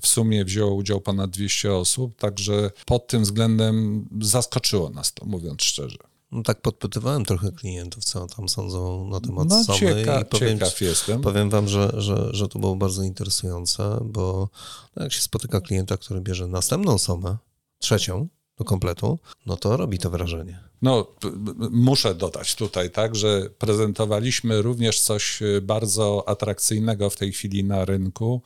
W 0.00 0.06
sumie 0.06 0.44
wzięło 0.44 0.74
udział 0.74 1.00
ponad 1.00 1.30
200 1.30 1.74
osób, 1.74 2.16
także 2.16 2.70
pod 2.86 3.06
tym 3.06 3.22
względem 3.22 4.08
zaskoczyło 4.20 4.90
nas 4.90 5.14
to, 5.14 5.26
mówiąc 5.26 5.62
szczerze. 5.62 6.13
No 6.34 6.42
tak 6.42 6.60
podpytywałem 6.60 7.24
trochę 7.24 7.52
klientów, 7.52 8.04
co 8.04 8.26
tam 8.26 8.48
sądzą 8.48 9.08
na 9.08 9.20
temat 9.20 9.48
No 9.48 9.64
Somy 9.64 9.78
cieka, 9.78 10.20
i 10.20 10.24
powiem, 10.24 10.58
ciekaw 10.58 10.80
jestem. 10.80 11.20
Powiem 11.20 11.50
wam, 11.50 11.68
że, 11.68 11.92
że, 11.96 12.28
że 12.34 12.48
to 12.48 12.58
było 12.58 12.76
bardzo 12.76 13.02
interesujące, 13.02 13.98
bo 14.04 14.48
no 14.96 15.02
jak 15.02 15.12
się 15.12 15.20
spotyka 15.20 15.60
klienta, 15.60 15.96
który 15.96 16.20
bierze 16.20 16.48
następną 16.48 16.98
somę, 16.98 17.36
trzecią 17.78 18.28
do 18.58 18.64
kompletu, 18.64 19.18
no 19.46 19.56
to 19.56 19.76
robi 19.76 19.98
to 19.98 20.10
wrażenie. 20.10 20.74
No, 20.84 21.06
muszę 21.70 22.14
dodać 22.14 22.54
tutaj, 22.54 22.90
tak, 22.90 23.16
że 23.16 23.50
prezentowaliśmy 23.58 24.62
również 24.62 25.00
coś 25.00 25.42
e, 25.42 25.60
bardzo 25.60 26.28
atrakcyjnego 26.28 27.10
w 27.10 27.16
tej 27.16 27.32
chwili 27.32 27.64
na 27.64 27.84
rynku, 27.84 28.42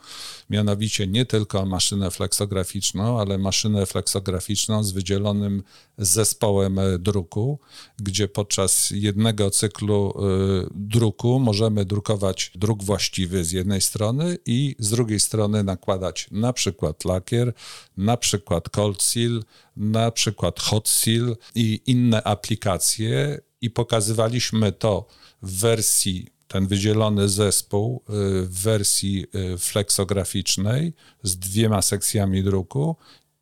mianowicie 0.50 1.06
nie 1.06 1.26
tylko 1.26 1.66
maszynę 1.66 2.10
fleksograficzną, 2.10 3.20
ale 3.20 3.38
maszynę 3.38 3.86
fleksograficzną 3.86 4.84
z 4.84 4.92
wydzielonym 4.92 5.62
zespołem 5.98 6.78
e, 6.78 6.98
druku, 6.98 7.58
gdzie 7.98 8.28
podczas 8.28 8.90
jednego 8.90 9.50
cyklu 9.50 10.14
e, 10.16 10.68
druku 10.74 11.40
możemy 11.40 11.84
drukować 11.84 12.52
druk 12.54 12.82
właściwy 12.82 13.44
z 13.44 13.52
jednej 13.52 13.80
strony 13.80 14.38
i 14.46 14.76
z 14.78 14.90
drugiej 14.90 15.20
strony 15.20 15.64
nakładać 15.64 16.28
na 16.30 16.52
przykład 16.52 17.04
lakier, 17.04 17.52
na 17.96 18.16
przykład 18.16 18.68
cold 18.68 19.02
seal, 19.02 19.42
na 19.78 20.10
przykład 20.10 20.60
hot 20.60 20.88
seal 20.88 21.36
i 21.54 21.80
inne 21.86 22.22
aplikacje 22.22 23.40
i 23.60 23.70
pokazywaliśmy 23.70 24.72
to 24.72 25.06
w 25.42 25.60
wersji 25.60 26.26
ten 26.48 26.66
wydzielony 26.66 27.28
zespół 27.28 28.02
y, 28.08 28.12
w 28.46 28.62
wersji 28.62 29.26
y, 29.54 29.58
fleksograficznej 29.58 30.92
z 31.22 31.36
dwiema 31.36 31.82
sekcjami 31.82 32.42
druku 32.42 32.96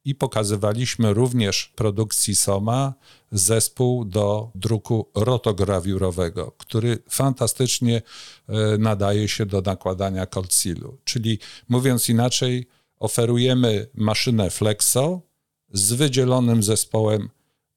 i 0.04 0.14
pokazywaliśmy 0.14 1.14
również 1.14 1.72
produkcji 1.74 2.36
Soma 2.36 2.94
zespół 3.32 4.04
do 4.04 4.50
druku 4.54 5.10
rotograwiurowego, 5.14 6.52
który 6.58 6.98
fantastycznie 7.10 7.96
y, 7.96 8.78
nadaje 8.78 9.28
się 9.28 9.46
do 9.46 9.60
nakładania 9.60 10.26
sealu. 10.48 10.98
Czyli 11.04 11.38
mówiąc 11.68 12.08
inaczej, 12.08 12.66
oferujemy 12.98 13.86
maszynę 13.94 14.50
Flexo 14.50 15.25
z 15.72 15.92
wydzielonym 15.92 16.62
zespołem 16.62 17.28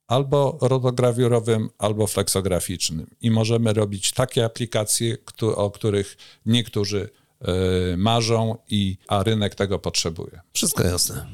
albo 0.07 0.57
rotograwiurowym, 0.61 1.69
albo 1.77 2.07
fleksograficznym. 2.07 3.15
I 3.21 3.31
możemy 3.31 3.73
robić 3.73 4.11
takie 4.11 4.45
aplikacje, 4.45 5.17
o 5.55 5.71
których 5.71 6.17
niektórzy 6.45 7.09
y, 7.93 7.97
marzą, 7.97 8.57
i, 8.69 8.97
a 9.07 9.23
rynek 9.23 9.55
tego 9.55 9.79
potrzebuje. 9.79 10.39
Wszystko 10.53 10.83
jasne. 10.83 11.25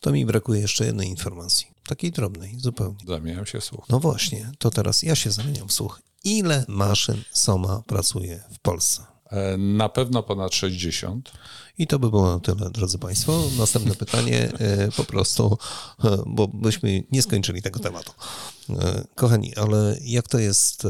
To 0.00 0.12
mi 0.12 0.26
brakuje 0.26 0.60
jeszcze 0.60 0.86
jednej 0.86 1.08
informacji, 1.08 1.66
takiej 1.86 2.12
drobnej, 2.12 2.54
zupełnie. 2.58 2.98
Zamieniam 3.06 3.46
się 3.46 3.60
słuch. 3.60 3.84
No 3.88 4.00
właśnie, 4.00 4.50
to 4.58 4.70
teraz 4.70 5.02
ja 5.02 5.14
się 5.14 5.30
zamieniam 5.30 5.68
w 5.68 5.72
słuch. 5.72 6.00
Ile 6.24 6.64
maszyn 6.68 7.22
Soma 7.32 7.82
pracuje 7.86 8.42
w 8.52 8.58
Polsce? 8.58 9.02
E, 9.30 9.56
na 9.56 9.88
pewno 9.88 10.22
ponad 10.22 10.54
60. 10.54 11.32
I 11.78 11.86
to 11.86 11.98
by 11.98 12.10
było 12.10 12.34
na 12.34 12.40
tyle, 12.40 12.70
drodzy 12.70 12.98
Państwo. 12.98 13.42
Następne 13.58 13.94
pytanie 14.04 14.52
e, 14.58 14.90
po 14.92 15.04
prostu, 15.04 15.58
e, 16.04 16.18
bo 16.26 16.48
byśmy 16.48 17.04
nie 17.12 17.22
skończyli 17.22 17.62
tego 17.62 17.80
tematu. 17.80 18.12
Kochani, 19.14 19.54
ale 19.56 19.96
jak 20.00 20.28
to 20.28 20.38
jest 20.38 20.82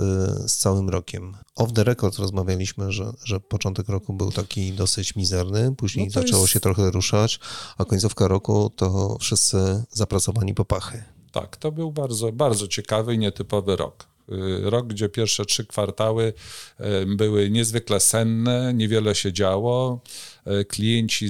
z 0.47 0.57
całym 0.57 0.89
rokiem? 0.89 1.37
Off 1.57 1.73
the 1.73 1.85
record 1.85 2.19
rozmawialiśmy, 2.19 2.93
że, 2.93 3.13
że 3.25 3.41
początek 3.41 3.89
roku 3.89 4.13
był 4.13 4.33
taki 4.33 4.73
dosyć 4.73 5.17
mizerny, 5.17 5.75
później 5.77 6.07
no 6.07 6.13
zaczęło 6.13 6.43
jest... 6.43 6.53
się 6.53 6.61
trochę 6.61 6.91
ruszać, 6.91 7.41
a 7.79 7.85
końcówka 7.85 8.29
roku 8.29 8.71
to 8.77 9.17
wszyscy 9.21 9.85
zapracowani 9.91 10.55
po 10.55 10.65
pachy. 10.65 11.03
Tak, 11.33 11.57
to 11.57 11.73
był 11.73 11.93
bardzo, 11.93 12.33
bardzo 12.33 12.69
ciekawy 12.69 13.15
i 13.15 13.19
nietypowy 13.19 13.77
rok. 13.77 14.07
Y, 14.33 14.71
rok, 14.71 14.87
gdzie 14.87 15.09
pierwsze 15.09 15.45
trzy 15.45 15.67
kwartały 15.67 16.33
y, 16.81 17.07
były 17.07 17.51
niezwykle 17.51 18.01
senne, 18.01 18.75
niewiele 18.75 19.15
się 19.15 19.33
działo. 19.33 20.01
Y, 20.47 20.65
klienci 20.65 21.29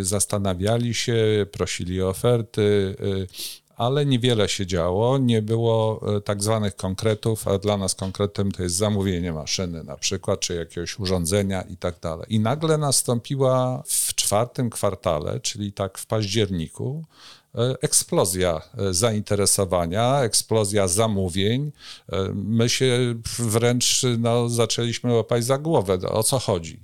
zastanawiali 0.00 0.94
się, 0.94 1.46
prosili 1.52 2.02
o 2.02 2.08
oferty, 2.08 2.96
ale 3.76 4.06
niewiele 4.06 4.48
się 4.48 4.66
działo, 4.66 5.18
nie 5.18 5.42
było 5.42 6.00
tak 6.24 6.42
zwanych 6.42 6.76
konkretów, 6.76 7.48
a 7.48 7.58
dla 7.58 7.76
nas 7.76 7.94
konkretem 7.94 8.52
to 8.52 8.62
jest 8.62 8.74
zamówienie 8.74 9.32
maszyny 9.32 9.84
na 9.84 9.96
przykład, 9.96 10.40
czy 10.40 10.54
jakiegoś 10.54 10.98
urządzenia 10.98 11.62
i 11.62 11.76
tak 11.76 12.00
dalej. 12.00 12.26
I 12.28 12.40
nagle 12.40 12.78
nastąpiła 12.78 13.82
w 13.86 14.14
czwartym 14.14 14.70
kwartale, 14.70 15.40
czyli 15.40 15.72
tak 15.72 15.98
w 15.98 16.06
październiku, 16.06 17.04
eksplozja 17.82 18.60
e, 18.78 18.94
zainteresowania, 18.94 20.20
eksplozja 20.20 20.88
zamówień. 20.88 21.72
E, 22.12 22.30
my 22.34 22.68
się 22.68 23.14
wręcz 23.38 24.02
no, 24.18 24.48
zaczęliśmy 24.48 25.14
łapać 25.14 25.44
za 25.44 25.58
głowę, 25.58 25.98
o 26.08 26.22
co 26.22 26.38
chodzi. 26.38 26.80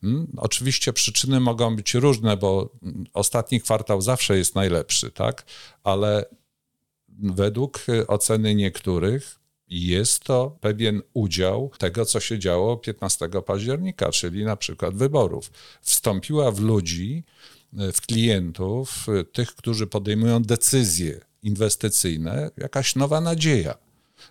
Hmm? 0.00 0.26
Oczywiście 0.36 0.92
przyczyny 0.92 1.40
mogą 1.40 1.76
być 1.76 1.94
różne, 1.94 2.36
bo 2.36 2.70
ostatni 3.14 3.60
kwartał 3.60 4.02
zawsze 4.02 4.38
jest 4.38 4.54
najlepszy, 4.54 5.10
tak? 5.10 5.44
Ale 5.84 6.24
według 7.18 7.86
oceny 8.08 8.54
niektórych 8.54 9.38
jest 9.68 10.24
to 10.24 10.56
pewien 10.60 11.02
udział 11.14 11.70
tego, 11.78 12.04
co 12.04 12.20
się 12.20 12.38
działo 12.38 12.76
15 12.76 13.28
października, 13.46 14.10
czyli 14.10 14.44
na 14.44 14.56
przykład 14.56 14.94
wyborów. 14.94 15.50
Wstąpiła 15.82 16.50
w 16.50 16.60
ludzi 16.60 17.24
w 17.72 18.00
klientów, 18.00 19.06
tych, 19.32 19.54
którzy 19.54 19.86
podejmują 19.86 20.42
decyzje 20.42 21.20
inwestycyjne, 21.42 22.50
jakaś 22.56 22.96
nowa 22.96 23.20
nadzieja. 23.20 23.74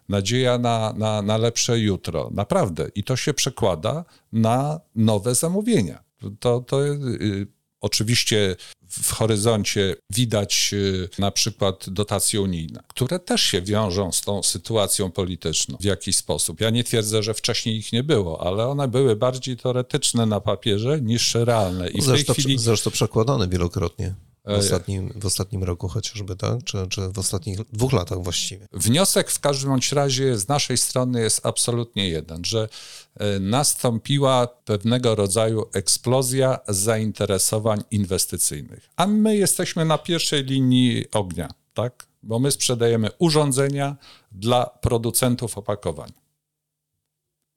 Nadzieja 0.10 0.58
na, 0.58 0.94
na, 0.98 1.22
na 1.22 1.38
lepsze 1.38 1.80
jutro. 1.80 2.30
Naprawdę. 2.34 2.90
I 2.96 3.04
to 3.04 3.16
się 3.16 3.34
przekłada 3.34 4.06
na 4.32 4.80
nowe 4.96 5.36
zamówienia. 5.36 6.04
To, 6.40 6.60
to 6.60 6.88
y, 6.88 7.48
Oczywiście 7.82 8.56
w 8.92 9.12
horyzoncie 9.12 9.96
widać 10.10 10.70
y, 10.74 11.10
na 11.20 11.32
przykład 11.32 11.90
dotacje 11.90 12.42
unijne, 12.42 12.84
które 12.88 13.20
też 13.20 13.42
się 13.42 13.62
wiążą 13.62 14.12
z 14.12 14.22
tą 14.22 14.44
sytuacją 14.44 15.12
polityczną 15.12 15.78
w 15.82 15.84
jakiś 15.84 16.16
sposób. 16.16 16.62
Ja 16.62 16.70
nie 16.70 16.84
twierdzę, 16.84 17.24
że 17.24 17.34
wcześniej 17.34 17.78
ich 17.78 17.94
nie 17.94 18.04
było, 18.04 18.48
ale 18.48 18.68
one 18.68 18.88
były 18.88 19.16
bardziej 19.16 19.58
teoretyczne 19.58 20.26
na 20.26 20.40
papierze 20.40 21.02
niż 21.02 21.36
realne. 21.36 21.90
I 21.90 22.02
w 22.02 22.04
zresztą, 22.04 22.34
tej 22.34 22.44
chwili... 22.44 22.60
zresztą 22.60 22.92
przekładane 22.92 23.48
wielokrotnie. 23.48 24.16
W 24.46 24.50
e, 24.50 24.56
ostatnim, 24.56 25.14
w 25.16 25.26
ostatnim 25.26 25.64
roku 25.64 25.88
chociażby, 25.88 26.36
tak? 26.36 26.64
Czy, 26.64 26.88
czy 26.90 27.10
w 27.10 27.20
ostatnich 27.20 27.60
dwóch 27.64 27.94
latach 27.94 28.24
właściwie? 28.24 28.68
Wniosek 28.72 29.32
w 29.32 29.40
każdym 29.40 29.70
bądź 29.70 29.92
razie 29.92 30.38
z 30.38 30.48
naszej 30.48 30.78
strony 30.78 31.22
jest 31.22 31.46
absolutnie 31.46 32.10
jeden, 32.10 32.46
że 32.46 32.70
e, 33.16 33.40
nastąpiła 33.40 34.48
pewnego 34.48 35.16
rodzaju 35.16 35.66
eksplozja 35.74 36.60
zainteresowań 36.68 37.84
inwestycyjnych. 37.92 38.90
A 38.96 39.08
my 39.08 39.36
jesteśmy 39.36 39.86
na 39.86 39.98
pierwszej 39.98 40.44
linii 40.44 41.06
ognia, 41.12 41.50
tak? 41.74 42.08
Bo 42.24 42.40
my 42.40 42.52
sprzedajemy 42.52 43.10
urządzenia 43.20 43.96
dla 44.32 44.66
producentów 44.66 45.58
opakowań. 45.58 46.12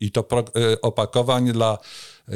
I 0.00 0.10
to 0.10 0.28
e, 0.30 0.80
opakowań 0.80 1.52
dla 1.52 1.78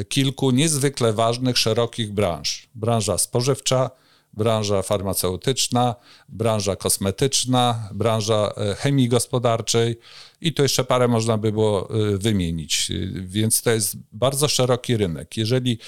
kilku 0.09 0.51
niezwykle 0.51 1.13
ważnych, 1.13 1.57
szerokich 1.57 2.13
branż. 2.13 2.69
Branża 2.75 3.17
spożywcza, 3.17 3.91
branża 4.33 4.81
farmaceutyczna, 4.81 5.95
branża 6.29 6.75
kosmetyczna, 6.75 7.89
branża 7.93 8.53
e, 8.57 8.75
chemii 8.75 9.09
gospodarczej 9.09 9.99
i 10.41 10.53
tu 10.53 10.63
jeszcze 10.63 10.83
parę 10.83 11.07
można 11.07 11.37
by 11.37 11.51
było 11.51 11.89
e, 11.89 12.17
wymienić. 12.17 12.91
Więc 13.21 13.61
to 13.61 13.71
jest 13.71 13.97
bardzo 14.11 14.47
szeroki 14.47 14.97
rynek. 14.97 15.37
Jeżeli 15.37 15.79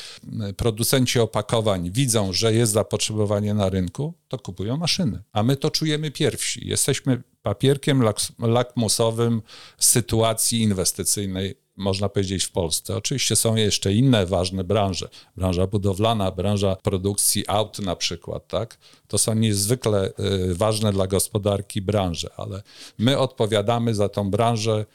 producenci 0.58 1.20
opakowań 1.20 1.92
widzą, 1.92 2.34
że 2.34 2.54
jest 2.54 2.72
zapotrzebowanie 2.72 3.54
na 3.54 3.70
rynku, 3.70 4.14
to 4.28 4.40
kupują 4.40 4.78
maszyny. 4.78 5.24
A 5.32 5.44
my 5.44 5.56
to 5.56 5.72
czujemy 5.72 6.12
pierwsi. 6.12 6.68
Jesteśmy 6.68 7.24
papierkiem 7.42 8.04
lakmusowym 8.40 9.42
sytuacji 9.78 10.62
inwestycyjnej 10.62 11.56
można 11.82 12.10
powiedzieć, 12.10 12.44
w 12.44 12.52
Polsce. 12.52 12.96
Oczywiście 12.96 13.36
są 13.36 13.56
jeszcze 13.56 13.94
inne 13.94 14.26
ważne 14.26 14.64
branże. 14.64 15.10
Branża 15.38 15.68
budowlana, 15.68 16.32
branża 16.32 16.76
produkcji 16.76 17.44
aut 17.48 17.80
na 17.80 17.96
przykład, 17.96 18.48
tak? 18.48 18.78
To 19.08 19.18
są 19.18 19.36
niezwykle 19.36 20.14
y, 20.50 20.56
ważne 20.56 20.94
dla 20.94 21.08
gospodarki 21.08 21.82
branże, 21.82 22.30
ale 22.38 22.64
my 22.98 23.18
odpowiadamy 23.18 23.96
za 23.96 24.10
tą 24.10 24.32
branżę 24.32 24.86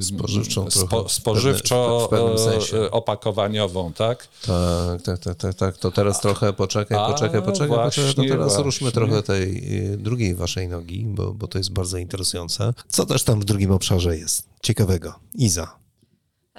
spożywczą, 0.00 0.70
spo, 0.70 1.08
spożywczo 1.08 2.08
w 2.12 2.74
y, 2.74 2.90
opakowaniową, 2.90 3.92
tak? 3.92 4.28
Tak, 4.46 5.02
tak, 5.02 5.18
tak, 5.18 5.34
tak, 5.36 5.54
tak. 5.54 5.76
To 5.76 5.90
teraz 5.90 6.20
trochę 6.20 6.52
poczekaj, 6.52 6.98
poczekaj, 7.12 7.42
poczekaj, 7.42 7.68
właśnie, 7.68 8.02
poczekaj. 8.02 8.28
To 8.28 8.34
teraz 8.34 8.48
właśnie. 8.48 8.64
ruszmy 8.64 8.92
trochę 8.92 9.22
tej 9.22 9.62
drugiej 9.98 10.34
waszej 10.34 10.68
nogi, 10.68 11.04
bo, 11.06 11.34
bo 11.34 11.48
to 11.48 11.58
jest 11.58 11.72
bardzo 11.72 11.98
interesujące. 11.98 12.74
Co 12.88 13.06
też 13.06 13.24
tam 13.24 13.40
w 13.40 13.44
drugim 13.44 13.70
obszarze 13.70 14.18
jest? 14.18 14.48
ciekawego? 14.62 15.20
Iza. 15.34 15.78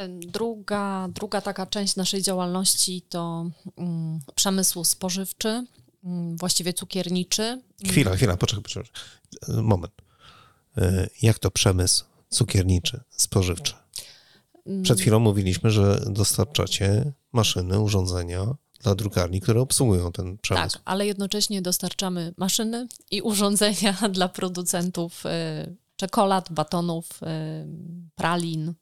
Druga, 0.09 1.09
druga 1.13 1.41
taka 1.41 1.65
część 1.65 1.95
naszej 1.95 2.21
działalności 2.21 3.01
to 3.09 3.49
um, 3.75 4.19
przemysł 4.35 4.83
spożywczy, 4.83 5.65
um, 6.03 6.37
właściwie 6.37 6.73
cukierniczy. 6.73 7.61
Chwila, 7.87 8.15
chwila, 8.15 8.37
poczekaj, 8.37 8.63
poczekaj. 8.63 8.91
Moment. 9.47 9.93
E, 10.77 11.09
jak 11.21 11.39
to 11.39 11.51
przemysł 11.51 12.05
cukierniczy, 12.29 13.01
spożywczy? 13.09 13.73
Przed 14.83 15.01
chwilą 15.01 15.19
mówiliśmy, 15.19 15.71
że 15.71 16.05
dostarczacie 16.09 17.13
maszyny, 17.31 17.79
urządzenia 17.79 18.55
dla 18.79 18.95
drukarni, 18.95 19.41
które 19.41 19.61
obsługują 19.61 20.11
ten 20.11 20.37
przemysł. 20.37 20.73
Tak, 20.73 20.81
ale 20.85 21.07
jednocześnie 21.07 21.61
dostarczamy 21.61 22.33
maszyny 22.37 22.87
i 23.11 23.21
urządzenia 23.21 23.93
dla 24.11 24.29
producentów 24.29 25.25
e, 25.25 25.67
czekolad, 25.95 26.51
batonów, 26.51 27.09
y, 27.23 27.25
pralin, 28.15 28.73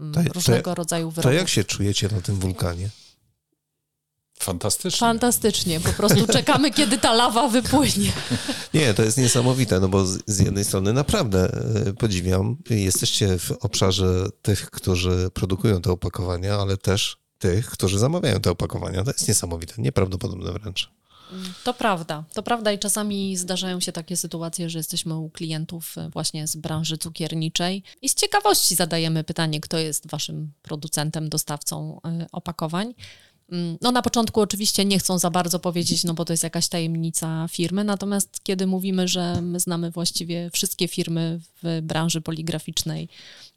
mm, 0.00 0.14
to, 0.14 0.32
różnego 0.32 0.70
to, 0.70 0.74
rodzaju 0.74 1.10
wyrobów. 1.10 1.32
To 1.32 1.38
jak 1.38 1.48
się 1.48 1.64
czujecie 1.64 2.08
na 2.08 2.20
tym 2.20 2.34
wulkanie? 2.34 2.90
Fantastycznie. 4.40 4.98
Fantastycznie. 4.98 5.80
Po 5.80 5.92
prostu 5.92 6.26
czekamy, 6.26 6.70
kiedy 6.70 6.98
ta 6.98 7.12
lawa 7.12 7.48
wypłynie. 7.48 8.12
Nie, 8.74 8.94
to 8.94 9.02
jest 9.02 9.18
niesamowite, 9.18 9.80
no 9.80 9.88
bo 9.88 10.06
z, 10.06 10.18
z, 10.26 10.38
jednej 10.38 10.64
strony 10.64 10.92
naprawdę 10.92 11.52
y, 11.88 11.94
podziwiam, 11.94 12.56
jesteście 12.70 13.38
w 13.38 13.52
obszarze 13.52 14.26
tych, 14.42 14.70
którzy 14.70 15.30
produkują 15.34 15.80
te 15.80 15.90
opakowania, 15.90 16.54
ale 16.54 16.76
też 16.76 17.16
tych, 17.38 17.70
którzy 17.70 17.98
zamawiają 17.98 18.40
te 18.40 18.50
opakowania. 18.50 19.04
To 19.04 19.10
jest 19.10 19.28
niesamowite, 19.28 19.74
nieprawdopodobne 19.78 20.52
wręcz. 20.52 20.90
To 21.64 21.74
prawda, 21.74 22.24
to 22.34 22.42
prawda 22.42 22.72
i 22.72 22.78
czasami 22.78 23.36
zdarzają 23.36 23.80
się 23.80 23.92
takie 23.92 24.16
sytuacje, 24.16 24.70
że 24.70 24.78
jesteśmy 24.78 25.16
u 25.16 25.30
klientów 25.30 25.98
e, 25.98 26.08
właśnie 26.10 26.46
z 26.46 26.56
branży 26.56 26.98
cukierniczej 26.98 27.82
i 28.02 28.08
z 28.08 28.14
ciekawości 28.14 28.74
zadajemy 28.74 29.24
pytanie, 29.24 29.60
kto 29.60 29.78
jest 29.78 30.10
waszym 30.10 30.52
producentem, 30.62 31.28
dostawcą 31.28 32.00
e, 32.04 32.26
opakowań. 32.32 32.94
Mm, 33.52 33.78
no 33.80 33.92
na 33.92 34.02
początku 34.02 34.40
oczywiście 34.40 34.84
nie 34.84 34.98
chcą 34.98 35.18
za 35.18 35.30
bardzo 35.30 35.58
powiedzieć, 35.58 36.04
no 36.04 36.14
bo 36.14 36.24
to 36.24 36.32
jest 36.32 36.42
jakaś 36.42 36.68
tajemnica 36.68 37.46
firmy, 37.50 37.84
natomiast 37.84 38.40
kiedy 38.42 38.66
mówimy, 38.66 39.08
że 39.08 39.42
my 39.42 39.60
znamy 39.60 39.90
właściwie 39.90 40.50
wszystkie 40.50 40.88
firmy 40.88 41.40
w 41.62 41.80
branży 41.82 42.20
poligraficznej, 42.20 43.08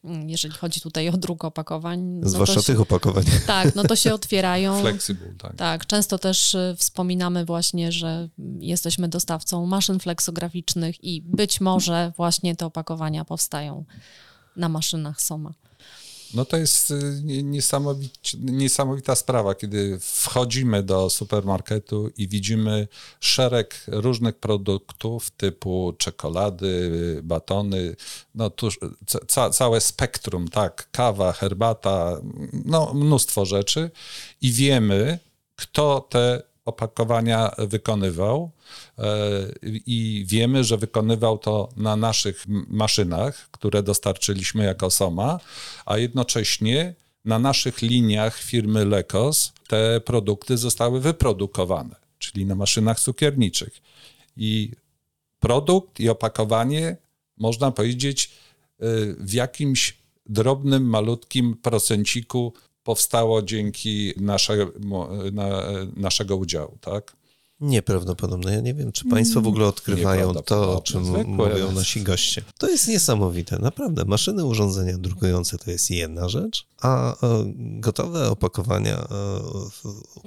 mm, 0.03 0.29
jeżeli 0.29 0.53
chodzi 0.53 0.81
tutaj 0.81 1.09
o 1.09 1.17
druk 1.17 1.45
opakowań. 1.45 2.01
No 2.01 2.29
Zwłaszcza 2.29 2.55
się, 2.55 2.61
tych 2.61 2.81
opakowań. 2.81 3.23
Tak, 3.47 3.75
no 3.75 3.83
to 3.83 3.95
się 3.95 4.13
otwierają. 4.13 4.79
Flexible, 4.81 5.33
tak. 5.37 5.55
Tak, 5.55 5.85
często 5.85 6.17
też 6.17 6.53
y, 6.53 6.75
wspominamy 6.77 7.45
właśnie, 7.45 7.91
że 7.91 8.29
jesteśmy 8.59 9.07
dostawcą 9.07 9.65
maszyn 9.65 9.99
fleksograficznych 9.99 11.03
i 11.03 11.21
być 11.21 11.61
może 11.61 12.13
właśnie 12.17 12.55
te 12.55 12.65
opakowania 12.65 13.25
powstają 13.25 13.85
na 14.55 14.69
maszynach 14.69 15.21
Soma. 15.21 15.53
No 16.33 16.45
to 16.45 16.57
jest 16.57 16.91
y, 16.91 17.23
niesamowita 18.39 19.15
sprawa, 19.15 19.55
kiedy 19.55 19.99
wchodzimy 19.99 20.83
do 20.83 21.09
supermarketu 21.09 22.11
i 22.17 22.27
widzimy 22.27 22.87
szereg 23.19 23.83
różnych 23.87 24.35
produktów 24.35 25.31
typu 25.31 25.93
czekolady, 25.97 26.91
batony, 27.23 27.95
no 28.35 28.49
tu 28.49 28.69
ca, 29.27 29.49
całe 29.49 29.81
spektrum, 29.81 30.47
tak, 30.47 30.87
kawa, 30.91 31.33
herbata, 31.33 32.17
no 32.65 32.93
mnóstwo 32.93 33.45
rzeczy 33.45 33.91
i 34.41 34.51
wiemy, 34.51 35.19
kto 35.55 36.07
te 36.09 36.50
opakowania 36.65 37.51
wykonywał 37.57 38.51
e, 38.97 39.03
i 39.63 40.25
wiemy, 40.27 40.63
że 40.63 40.77
wykonywał 40.77 41.37
to 41.37 41.69
na 41.77 41.95
naszych 41.95 42.45
maszynach, 42.67 43.49
które 43.51 43.83
dostarczyliśmy 43.83 44.63
jako 44.63 44.91
Soma, 44.91 45.39
a 45.85 45.97
jednocześnie 45.97 46.95
na 47.25 47.39
naszych 47.39 47.81
liniach 47.81 48.37
firmy 48.37 48.85
Lekos 48.85 49.53
te 49.67 50.01
produkty 50.01 50.57
zostały 50.57 51.01
wyprodukowane, 51.01 51.95
czyli 52.19 52.45
na 52.45 52.55
maszynach 52.55 52.99
cukierniczych. 52.99 53.81
I 54.37 54.71
produkt 55.39 55.99
i 55.99 56.09
opakowanie, 56.09 56.97
można 57.37 57.71
powiedzieć, 57.71 58.31
e, 58.79 58.85
w 59.19 59.33
jakimś 59.33 59.97
drobnym, 60.25 60.85
malutkim 60.85 61.57
procenciku 61.57 62.53
powstało 62.83 63.41
dzięki 63.41 64.13
nasze, 64.17 64.67
na, 65.33 65.47
naszego 65.95 66.35
udziału, 66.35 66.77
tak? 66.81 67.15
Nieprawdopodobne. 67.61 68.53
Ja 68.53 68.61
nie 68.61 68.73
wiem, 68.73 68.91
czy 68.91 69.09
Państwo 69.09 69.41
w 69.41 69.47
ogóle 69.47 69.65
odkrywają 69.65 70.33
to, 70.33 70.77
o 70.77 70.81
czym 70.81 71.05
Zwykłe 71.05 71.23
mówią 71.23 71.71
nasi 71.71 72.01
goście. 72.01 72.43
To 72.57 72.69
jest 72.69 72.87
niesamowite, 72.87 73.59
naprawdę. 73.59 74.05
Maszyny, 74.05 74.45
urządzenia 74.45 74.97
drukujące 74.97 75.57
to 75.57 75.71
jest 75.71 75.89
jedna 75.91 76.29
rzecz, 76.29 76.67
a 76.81 77.15
gotowe 77.55 78.29
opakowania 78.29 78.97
e, 78.97 79.07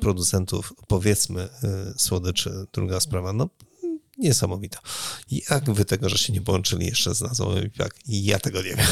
producentów, 0.01 0.73
powiedzmy, 0.89 1.43
e, 1.43 1.49
słodyczy, 1.97 2.67
druga 2.73 3.01
sprawa. 3.01 3.33
No, 3.33 3.49
niesamowita. 4.19 4.79
Jak 5.51 5.71
wy 5.71 5.85
tego, 5.85 6.09
że 6.09 6.19
się 6.19 6.33
nie 6.33 6.41
połączyli 6.41 6.87
jeszcze 6.87 7.15
z 7.15 7.21
nazwą 7.21 7.55
jak 7.79 7.95
Ja 8.07 8.39
tego 8.39 8.63
nie 8.63 8.75
wiem. 8.77 8.87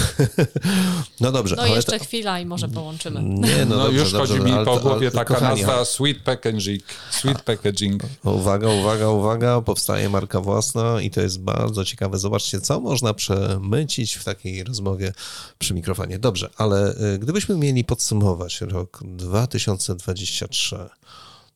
no 1.20 1.32
dobrze. 1.32 1.56
No 1.56 1.66
jeszcze 1.66 1.98
to... 1.98 2.04
chwila 2.04 2.40
i 2.40 2.46
może 2.46 2.68
połączymy. 2.68 3.22
Nie, 3.22 3.66
no, 3.66 3.76
no 3.76 3.82
dobrze, 3.82 3.98
już 3.98 4.12
dobrze, 4.12 4.38
chodzi 4.38 4.50
mi 4.50 4.64
po 4.64 4.80
głowie 4.80 5.06
ale, 5.06 5.10
taka 5.10 5.34
kochani, 5.34 5.60
nazwa 5.60 5.84
Sweet 5.84 6.22
Packaging. 6.22 6.82
Sweet 7.10 7.42
Packaging. 7.42 8.02
Uwaga, 8.24 8.68
uwaga, 8.68 9.08
uwaga, 9.08 9.60
powstaje 9.60 10.08
marka 10.08 10.40
własna 10.40 11.00
i 11.00 11.10
to 11.10 11.20
jest 11.20 11.40
bardzo 11.40 11.84
ciekawe. 11.84 12.18
Zobaczcie, 12.18 12.60
co 12.60 12.80
można 12.80 13.14
przemycić 13.14 14.14
w 14.14 14.24
takiej 14.24 14.64
rozmowie 14.64 15.12
przy 15.58 15.74
mikrofonie. 15.74 16.18
Dobrze, 16.18 16.50
ale 16.56 16.94
y, 17.14 17.18
gdybyśmy 17.18 17.56
mieli 17.56 17.84
podsumować 17.84 18.60
rok 18.60 19.00
2023, 19.04 20.76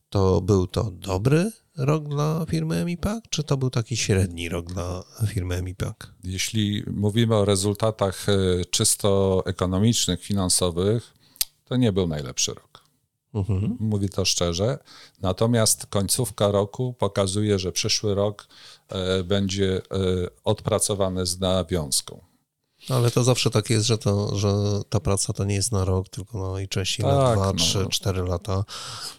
to 0.09 0.41
był 0.41 0.67
to 0.67 0.91
dobry 0.91 1.51
rok 1.77 2.07
dla 2.07 2.45
firmy 2.49 2.75
Emipak, 2.75 3.23
czy 3.29 3.43
to 3.43 3.57
był 3.57 3.69
taki 3.69 3.97
średni 3.97 4.49
rok 4.49 4.73
dla 4.73 5.03
firmy 5.27 5.55
Emipak? 5.55 6.13
Jeśli 6.23 6.83
mówimy 6.91 7.35
o 7.35 7.45
rezultatach 7.45 8.29
e, 8.29 8.65
czysto 8.65 9.43
ekonomicznych, 9.45 10.23
finansowych, 10.23 11.13
to 11.65 11.75
nie 11.75 11.91
był 11.91 12.07
najlepszy 12.07 12.53
rok. 12.53 12.83
Mhm. 13.33 13.77
Mówię 13.79 14.09
to 14.09 14.25
szczerze. 14.25 14.77
Natomiast 15.21 15.85
końcówka 15.85 16.51
roku 16.51 16.93
pokazuje, 16.93 17.59
że 17.59 17.71
przyszły 17.71 18.15
rok 18.15 18.47
e, 18.89 19.23
będzie 19.23 19.77
e, 19.77 19.81
odpracowany 20.43 21.25
z 21.25 21.39
nawiązką. 21.39 22.19
Ale 22.89 23.11
to 23.11 23.23
zawsze 23.23 23.49
tak 23.49 23.69
jest, 23.69 23.85
że, 23.85 23.97
to, 23.97 24.35
że 24.35 24.53
ta 24.89 24.99
praca 24.99 25.33
to 25.33 25.43
nie 25.43 25.55
jest 25.55 25.71
na 25.71 25.85
rok, 25.85 26.09
tylko 26.09 26.53
najczęściej 26.53 27.05
tak, 27.05 27.15
na 27.15 27.35
dwa, 27.35 27.45
no. 27.45 27.53
trzy, 27.53 27.85
cztery 27.89 28.23
lata, 28.23 28.63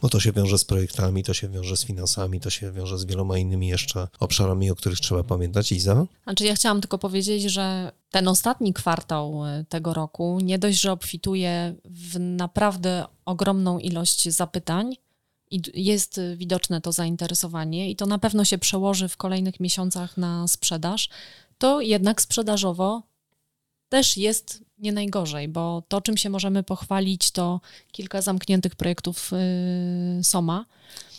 bo 0.03 0.09
to 0.09 0.21
się 0.21 0.33
wiąże 0.33 0.59
z 0.59 0.65
projektami, 0.65 1.25
to 1.25 1.35
się 1.35 1.49
wiąże 1.49 1.77
z 1.77 1.85
finansami, 1.85 2.41
to 2.41 2.51
się 2.51 2.73
wiąże 2.73 2.99
z 2.99 3.05
wieloma 3.05 3.39
innymi 3.39 3.69
jeszcze 3.69 4.09
obszarami, 4.21 4.71
o 4.71 4.75
których 4.75 5.01
trzeba 5.01 5.23
pamiętać. 5.23 5.73
Iza? 5.73 6.07
Znaczy 6.25 6.45
ja 6.45 6.55
chciałam 6.55 6.81
tylko 6.81 6.99
powiedzieć, 6.99 7.43
że 7.43 7.93
ten 8.11 8.29
ostatni 8.29 8.73
kwartał 8.73 9.47
e, 9.47 9.65
tego 9.69 9.95
roku 9.95 10.39
nie 10.43 10.59
dość, 10.59 10.81
że 10.81 10.93
obfituje 10.93 11.75
w 11.85 12.21
naprawdę 12.21 13.05
ogromną 13.25 13.79
ilość 13.79 14.29
zapytań, 14.29 14.95
i 15.51 15.63
jest 15.75 16.21
widoczne 16.37 16.81
to 16.81 16.93
zainteresowanie, 16.93 17.91
i 17.91 17.97
to 17.97 18.07
na 18.07 18.19
pewno 18.19 18.45
się 18.45 18.59
przełoży 18.59 19.09
w 19.09 19.17
kolejnych 19.17 19.61
miesiącach 19.61 20.17
na 20.17 20.49
sprzedaż, 20.49 21.09
to 21.59 21.81
jednak 21.81 22.23
sprzedażowo 22.23 23.03
też 23.88 24.16
jest 24.16 24.64
nie 24.79 24.92
najgorzej, 24.92 25.48
bo 25.48 25.83
to, 25.88 26.01
czym 26.01 26.16
się 26.16 26.31
możemy 26.31 26.62
pochwalić, 26.62 27.31
to 27.31 27.61
kilka 27.92 28.22
zamkniętych 28.22 28.77
projektów 28.77 29.31
y, 29.33 30.24
Soma. 30.24 30.64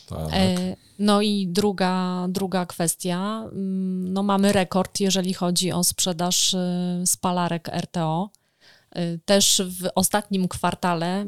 Tak. 0.09 0.29
E, 0.31 0.75
no 0.99 1.21
i 1.21 1.47
druga, 1.47 2.25
druga 2.29 2.65
kwestia, 2.65 3.43
mm, 3.43 4.13
no 4.13 4.23
mamy 4.23 4.51
rekord, 4.53 4.99
jeżeli 4.99 5.33
chodzi 5.33 5.71
o 5.71 5.83
sprzedaż 5.83 6.53
y, 6.53 6.57
spalarek 7.05 7.67
RTO. 7.67 8.29
Y, 8.97 9.19
też 9.25 9.61
w 9.65 9.89
ostatnim 9.95 10.47
kwartale 10.47 11.25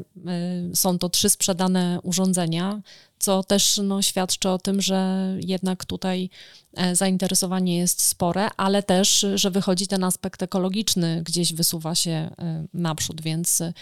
są 0.74 0.98
to 0.98 1.08
trzy 1.08 1.30
sprzedane 1.30 1.98
urządzenia, 2.02 2.82
co 3.22 3.42
też 3.42 3.80
no, 3.84 4.02
świadczy 4.02 4.48
o 4.48 4.58
tym, 4.58 4.82
że 4.82 5.28
jednak 5.40 5.84
tutaj 5.84 6.30
e, 6.74 6.96
zainteresowanie 6.96 7.78
jest 7.78 8.02
spore, 8.02 8.48
ale 8.56 8.82
też, 8.82 9.26
że 9.34 9.50
wychodzi 9.50 9.86
ten 9.86 10.04
aspekt 10.04 10.42
ekologiczny, 10.42 11.22
gdzieś 11.22 11.52
wysuwa 11.52 11.94
się 11.94 12.10
e, 12.10 12.66
naprzód, 12.74 13.20
więc 13.20 13.60
e, 13.60 13.72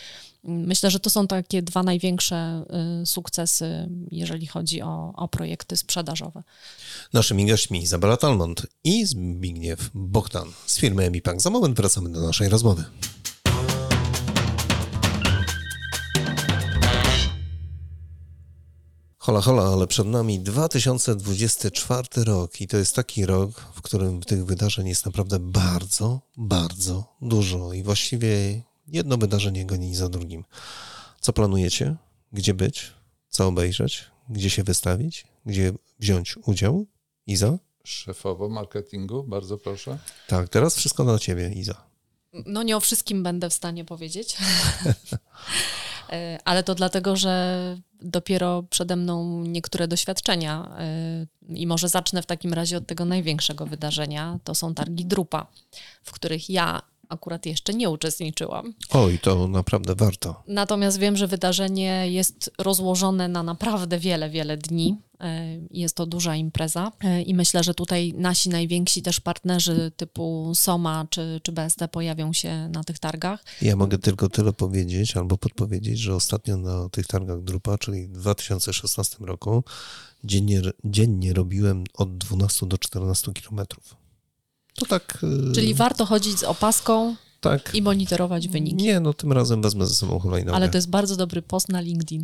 myślę, 0.44 0.90
że 0.90 1.00
to 1.00 1.10
są 1.10 1.26
takie 1.26 1.62
dwa 1.62 1.82
największe 1.82 2.64
sukcesy, 3.04 3.88
jeżeli 4.10 4.46
chodzi 4.46 4.82
o, 4.82 5.12
o 5.16 5.28
projekty 5.28 5.76
sprzedażowe. 5.76 6.42
Naszymi 7.12 7.46
gośćmi 7.46 7.82
Izabela 7.82 8.16
Talmont 8.16 8.66
i 8.84 9.06
Zbigniew 9.06 9.90
Bogdan 9.94 10.48
z 10.66 10.78
firmy 10.78 11.04
Emipak. 11.04 11.40
Za 11.40 11.50
moment 11.50 11.76
wracamy 11.76 12.12
do 12.12 12.20
naszej 12.20 12.48
rozmowy. 12.48 12.84
Hola, 19.30 19.40
hola, 19.40 19.62
ale 19.62 19.86
przed 19.86 20.06
nami 20.06 20.40
2024 20.40 22.24
rok 22.24 22.60
i 22.60 22.68
to 22.68 22.76
jest 22.76 22.96
taki 22.96 23.26
rok, 23.26 23.50
w 23.74 23.82
którym 23.82 24.20
tych 24.20 24.44
wydarzeń 24.46 24.88
jest 24.88 25.06
naprawdę 25.06 25.38
bardzo, 25.38 26.20
bardzo 26.36 27.16
dużo 27.22 27.72
i 27.72 27.82
właściwie 27.82 28.62
jedno 28.88 29.16
wydarzenie 29.16 29.66
goni 29.66 29.94
za 29.94 30.08
drugim. 30.08 30.44
Co 31.20 31.32
planujecie? 31.32 31.96
Gdzie 32.32 32.54
być? 32.54 32.92
Co 33.28 33.46
obejrzeć? 33.46 34.04
Gdzie 34.28 34.50
się 34.50 34.62
wystawić? 34.62 35.26
Gdzie 35.46 35.72
wziąć 36.00 36.36
udział? 36.36 36.86
Iza? 37.26 37.58
Szefowo 37.84 38.48
marketingu, 38.48 39.24
bardzo 39.24 39.58
proszę. 39.58 39.98
Tak, 40.26 40.48
teraz 40.48 40.76
wszystko 40.76 41.04
dla 41.04 41.18
ciebie, 41.18 41.52
Iza. 41.54 41.84
No 42.46 42.62
nie 42.62 42.76
o 42.76 42.80
wszystkim 42.80 43.22
będę 43.22 43.50
w 43.50 43.54
stanie 43.54 43.84
powiedzieć. 43.84 44.36
E, 46.12 46.38
ale 46.44 46.62
to 46.62 46.74
dlatego, 46.74 47.16
że 47.16 47.76
dopiero 48.02 48.62
przede 48.62 48.96
mną 48.96 49.42
niektóre 49.44 49.88
doświadczenia 49.88 50.76
e, 50.78 51.26
i 51.48 51.66
może 51.66 51.88
zacznę 51.88 52.22
w 52.22 52.26
takim 52.26 52.52
razie 52.52 52.76
od 52.76 52.86
tego 52.86 53.04
największego 53.04 53.66
wydarzenia. 53.66 54.38
To 54.44 54.54
są 54.54 54.74
targi 54.74 55.04
Drupa, 55.04 55.46
w 56.02 56.12
których 56.12 56.50
ja 56.50 56.82
akurat 57.10 57.46
jeszcze 57.46 57.74
nie 57.74 57.90
uczestniczyłam. 57.90 58.74
Oj, 58.90 59.18
to 59.18 59.48
naprawdę 59.48 59.94
warto. 59.94 60.42
Natomiast 60.48 60.98
wiem, 60.98 61.16
że 61.16 61.26
wydarzenie 61.26 62.10
jest 62.10 62.50
rozłożone 62.58 63.28
na 63.28 63.42
naprawdę 63.42 63.98
wiele, 63.98 64.30
wiele 64.30 64.56
dni. 64.56 64.96
E, 65.20 65.58
jest 65.70 65.96
to 65.96 66.06
duża 66.06 66.36
impreza 66.36 66.92
e, 67.04 67.22
i 67.22 67.34
myślę, 67.34 67.64
że 67.64 67.74
tutaj 67.74 68.12
nasi 68.16 68.48
najwięksi 68.48 69.02
też 69.02 69.20
partnerzy 69.20 69.92
typu 69.96 70.52
Soma 70.54 71.06
czy, 71.10 71.40
czy 71.42 71.52
BST 71.52 71.78
pojawią 71.92 72.32
się 72.32 72.68
na 72.68 72.84
tych 72.84 72.98
targach. 72.98 73.44
Ja 73.62 73.76
mogę 73.76 73.98
tylko 73.98 74.28
tyle 74.28 74.52
powiedzieć 74.52 75.16
albo 75.16 75.38
podpowiedzieć, 75.38 75.98
że 75.98 76.14
ostatnio 76.14 76.56
na 76.56 76.88
tych 76.88 77.06
targach 77.06 77.42
Drupa, 77.42 77.78
czyli 77.78 78.08
w 78.08 78.12
2016 78.12 79.16
roku, 79.20 79.64
dziennie, 80.24 80.62
dziennie 80.84 81.32
robiłem 81.32 81.84
od 81.94 82.18
12 82.18 82.66
do 82.66 82.78
14 82.78 83.32
kilometrów. 83.32 83.99
To 84.80 84.86
tak. 84.86 85.18
Y, 85.50 85.52
Czyli 85.54 85.74
warto 85.74 86.06
chodzić 86.06 86.38
z 86.38 86.42
opaską 86.42 87.16
tak. 87.40 87.74
i 87.74 87.82
monitorować 87.82 88.48
wyniki. 88.48 88.76
Nie, 88.76 89.00
no 89.00 89.14
tym 89.14 89.32
razem 89.32 89.62
wezmę 89.62 89.86
ze 89.86 89.94
sobą 89.94 90.18
hulajnogę. 90.18 90.56
Ale 90.56 90.68
to 90.68 90.78
jest 90.78 90.90
bardzo 90.90 91.16
dobry 91.16 91.42
post 91.42 91.68
na 91.68 91.80
LinkedIn. 91.80 92.22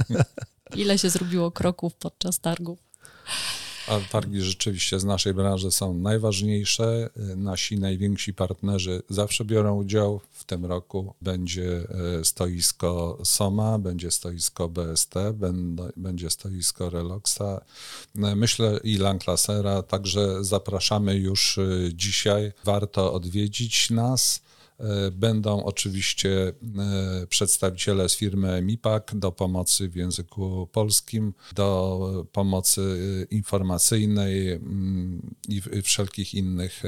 Ile 0.76 0.98
się 0.98 1.10
zrobiło 1.10 1.50
kroków 1.50 1.94
podczas 1.94 2.38
targów? 2.38 2.78
A 3.92 4.00
targi 4.12 4.40
rzeczywiście 4.40 5.00
z 5.00 5.04
naszej 5.04 5.34
branży 5.34 5.70
są 5.70 5.94
najważniejsze. 5.94 7.10
Nasi 7.36 7.78
najwięksi 7.78 8.34
partnerzy 8.34 9.02
zawsze 9.08 9.44
biorą 9.44 9.76
udział. 9.76 10.20
W 10.30 10.44
tym 10.44 10.66
roku 10.66 11.14
będzie 11.22 11.88
e, 12.20 12.24
stoisko 12.24 13.18
Soma, 13.24 13.78
będzie 13.78 14.10
stoisko 14.10 14.68
BST, 14.68 15.14
będzie 15.96 16.30
stoisko 16.30 16.90
Reloxa, 16.90 17.60
e, 18.16 18.36
myślę 18.36 18.80
i 18.84 18.96
Lanclasera, 18.96 19.82
także 19.82 20.44
zapraszamy 20.44 21.16
już 21.16 21.58
e, 21.58 21.62
dzisiaj. 21.94 22.52
Warto 22.64 23.12
odwiedzić 23.12 23.90
nas 23.90 24.42
będą 25.12 25.64
oczywiście 25.64 26.48
e, 26.48 27.26
przedstawiciele 27.26 28.08
z 28.08 28.16
firmy 28.16 28.62
MIPAK 28.62 29.14
do 29.14 29.32
pomocy 29.32 29.88
w 29.88 29.96
języku 29.96 30.68
polskim, 30.72 31.34
do 31.54 32.26
pomocy 32.32 33.26
informacyjnej 33.30 34.52
mm, 34.52 35.34
i 35.48 35.60
w 35.60 35.82
wszelkich 35.82 36.34
innych 36.34 36.82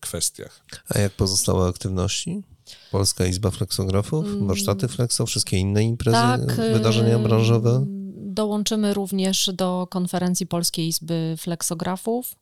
kwestiach. 0.00 0.64
A 0.88 0.98
jak 0.98 1.12
pozostałe 1.12 1.68
aktywności? 1.68 2.42
Polska 2.90 3.26
Izba 3.26 3.50
Fleksografów, 3.50 4.26
mm. 4.26 4.46
warsztaty 4.46 4.88
Flexo, 4.88 5.26
wszystkie 5.26 5.56
inne 5.56 5.84
imprezy, 5.84 6.16
tak, 6.16 6.56
wydarzenia 6.56 7.18
branżowe? 7.18 7.86
Dołączymy 8.16 8.94
również 8.94 9.50
do 9.54 9.86
konferencji 9.90 10.46
Polskiej 10.46 10.88
Izby 10.88 11.34
Fleksografów. 11.38 12.36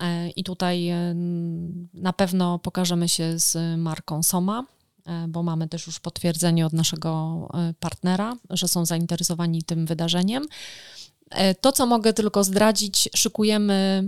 E, 0.00 0.30
I 0.30 0.44
tutaj 0.44 0.88
e, 0.88 1.14
na 1.94 2.12
pewno 2.12 2.58
pokażemy 2.58 3.08
się 3.08 3.38
z 3.38 3.78
marką 3.78 4.22
Soma, 4.22 4.64
e, 5.06 5.26
bo 5.28 5.42
mamy 5.42 5.68
też 5.68 5.86
już 5.86 6.00
potwierdzenie 6.00 6.66
od 6.66 6.72
naszego 6.72 7.48
partnera, 7.80 8.36
że 8.50 8.68
są 8.68 8.86
zainteresowani 8.86 9.62
tym 9.62 9.86
wydarzeniem. 9.86 10.46
To, 11.60 11.72
co 11.72 11.86
mogę 11.86 12.12
tylko 12.12 12.44
zdradzić, 12.44 13.08
szykujemy 13.16 14.04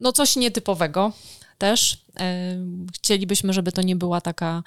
no 0.00 0.12
coś 0.12 0.36
nietypowego 0.36 1.12
też. 1.58 2.04
Chcielibyśmy, 2.94 3.52
żeby 3.52 3.72
to 3.72 3.82
nie 3.82 3.96
była 3.96 4.20
taka 4.20 4.62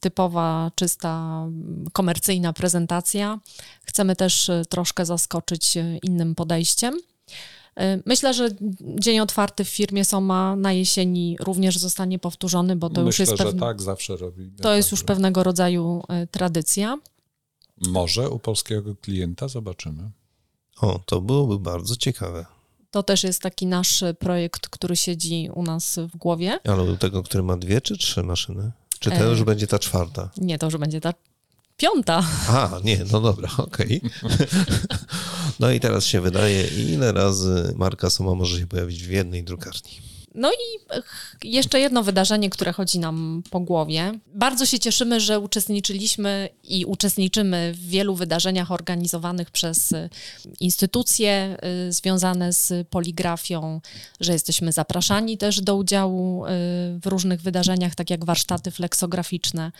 typowa, 0.00 0.70
czysta, 0.74 1.44
komercyjna 1.92 2.52
prezentacja. 2.52 3.38
Chcemy 3.84 4.16
też 4.16 4.50
troszkę 4.68 5.04
zaskoczyć 5.06 5.74
innym 6.02 6.34
podejściem. 6.34 6.98
E, 7.78 8.02
myślę, 8.06 8.34
że 8.34 8.48
dzień 8.80 9.20
otwarty 9.20 9.64
w 9.64 9.68
firmie 9.68 10.04
Soma 10.04 10.56
na 10.56 10.72
jesieni 10.72 11.36
również 11.40 11.78
zostanie 11.78 12.18
powtórzony, 12.18 12.76
bo 12.76 12.90
to 12.90 13.02
Myślę, 13.02 13.06
już 13.06 13.18
jest. 13.18 13.32
Myślę, 13.32 13.46
że 13.46 13.52
tak 13.52 13.82
zawsze 13.82 14.16
robi. 14.16 14.50
To 14.62 14.74
jest 14.74 14.90
już 14.90 15.04
pewnego 15.04 15.42
rodzaju 15.42 16.02
e, 16.08 16.26
tradycja. 16.26 16.98
Może 17.86 18.30
u 18.30 18.38
polskiego 18.38 18.96
klienta 18.96 19.48
zobaczymy. 19.48 20.10
O, 20.80 21.00
to 21.06 21.20
byłoby 21.20 21.58
bardzo 21.58 21.96
ciekawe. 21.96 22.46
To 22.90 23.02
też 23.02 23.24
jest 23.24 23.42
taki 23.42 23.66
nasz 23.66 24.04
projekt, 24.18 24.68
który 24.68 24.96
siedzi 24.96 25.50
u 25.54 25.62
nas 25.62 25.98
w 26.12 26.16
głowie. 26.16 26.58
Ale 26.64 26.86
do 26.86 26.96
tego, 26.96 27.22
który 27.22 27.42
ma 27.42 27.56
dwie 27.56 27.80
czy 27.80 27.98
trzy 27.98 28.22
maszyny? 28.22 28.72
Czy 28.98 29.10
to 29.10 29.16
e... 29.16 29.28
już 29.28 29.42
będzie 29.42 29.66
ta 29.66 29.78
czwarta? 29.78 30.30
Nie, 30.36 30.58
to 30.58 30.66
już 30.66 30.76
będzie 30.76 31.00
ta 31.00 31.14
piąta. 31.78 32.26
A, 32.48 32.70
nie, 32.84 33.00
no 33.12 33.20
dobra, 33.20 33.50
okej. 33.58 34.00
Okay. 34.22 34.46
no 35.60 35.70
i 35.70 35.80
teraz 35.80 36.04
się 36.04 36.20
wydaje, 36.20 36.66
ile 36.66 37.12
razy 37.12 37.74
marka 37.76 38.10
Soma 38.10 38.34
może 38.34 38.58
się 38.58 38.66
pojawić 38.66 39.04
w 39.04 39.10
jednej 39.10 39.44
drukarni? 39.44 40.08
No 40.34 40.50
i 40.52 40.94
jeszcze 41.48 41.80
jedno 41.80 42.02
wydarzenie, 42.02 42.50
które 42.50 42.72
chodzi 42.72 42.98
nam 42.98 43.42
po 43.50 43.60
głowie. 43.60 44.12
Bardzo 44.34 44.66
się 44.66 44.78
cieszymy, 44.78 45.20
że 45.20 45.40
uczestniczyliśmy 45.40 46.48
i 46.64 46.84
uczestniczymy 46.84 47.72
w 47.74 47.88
wielu 47.88 48.14
wydarzeniach 48.14 48.72
organizowanych 48.72 49.50
przez 49.50 49.94
instytucje 50.60 51.56
y, 51.88 51.92
związane 51.92 52.52
z 52.52 52.88
poligrafią, 52.88 53.80
że 54.20 54.32
jesteśmy 54.32 54.72
zapraszani 54.72 55.38
też 55.38 55.60
do 55.60 55.76
udziału 55.76 56.46
y, 56.46 56.48
w 57.02 57.06
różnych 57.06 57.42
wydarzeniach, 57.42 57.94
tak 57.94 58.10
jak 58.10 58.24
warsztaty 58.24 58.70
fleksograficzne. 58.70 59.72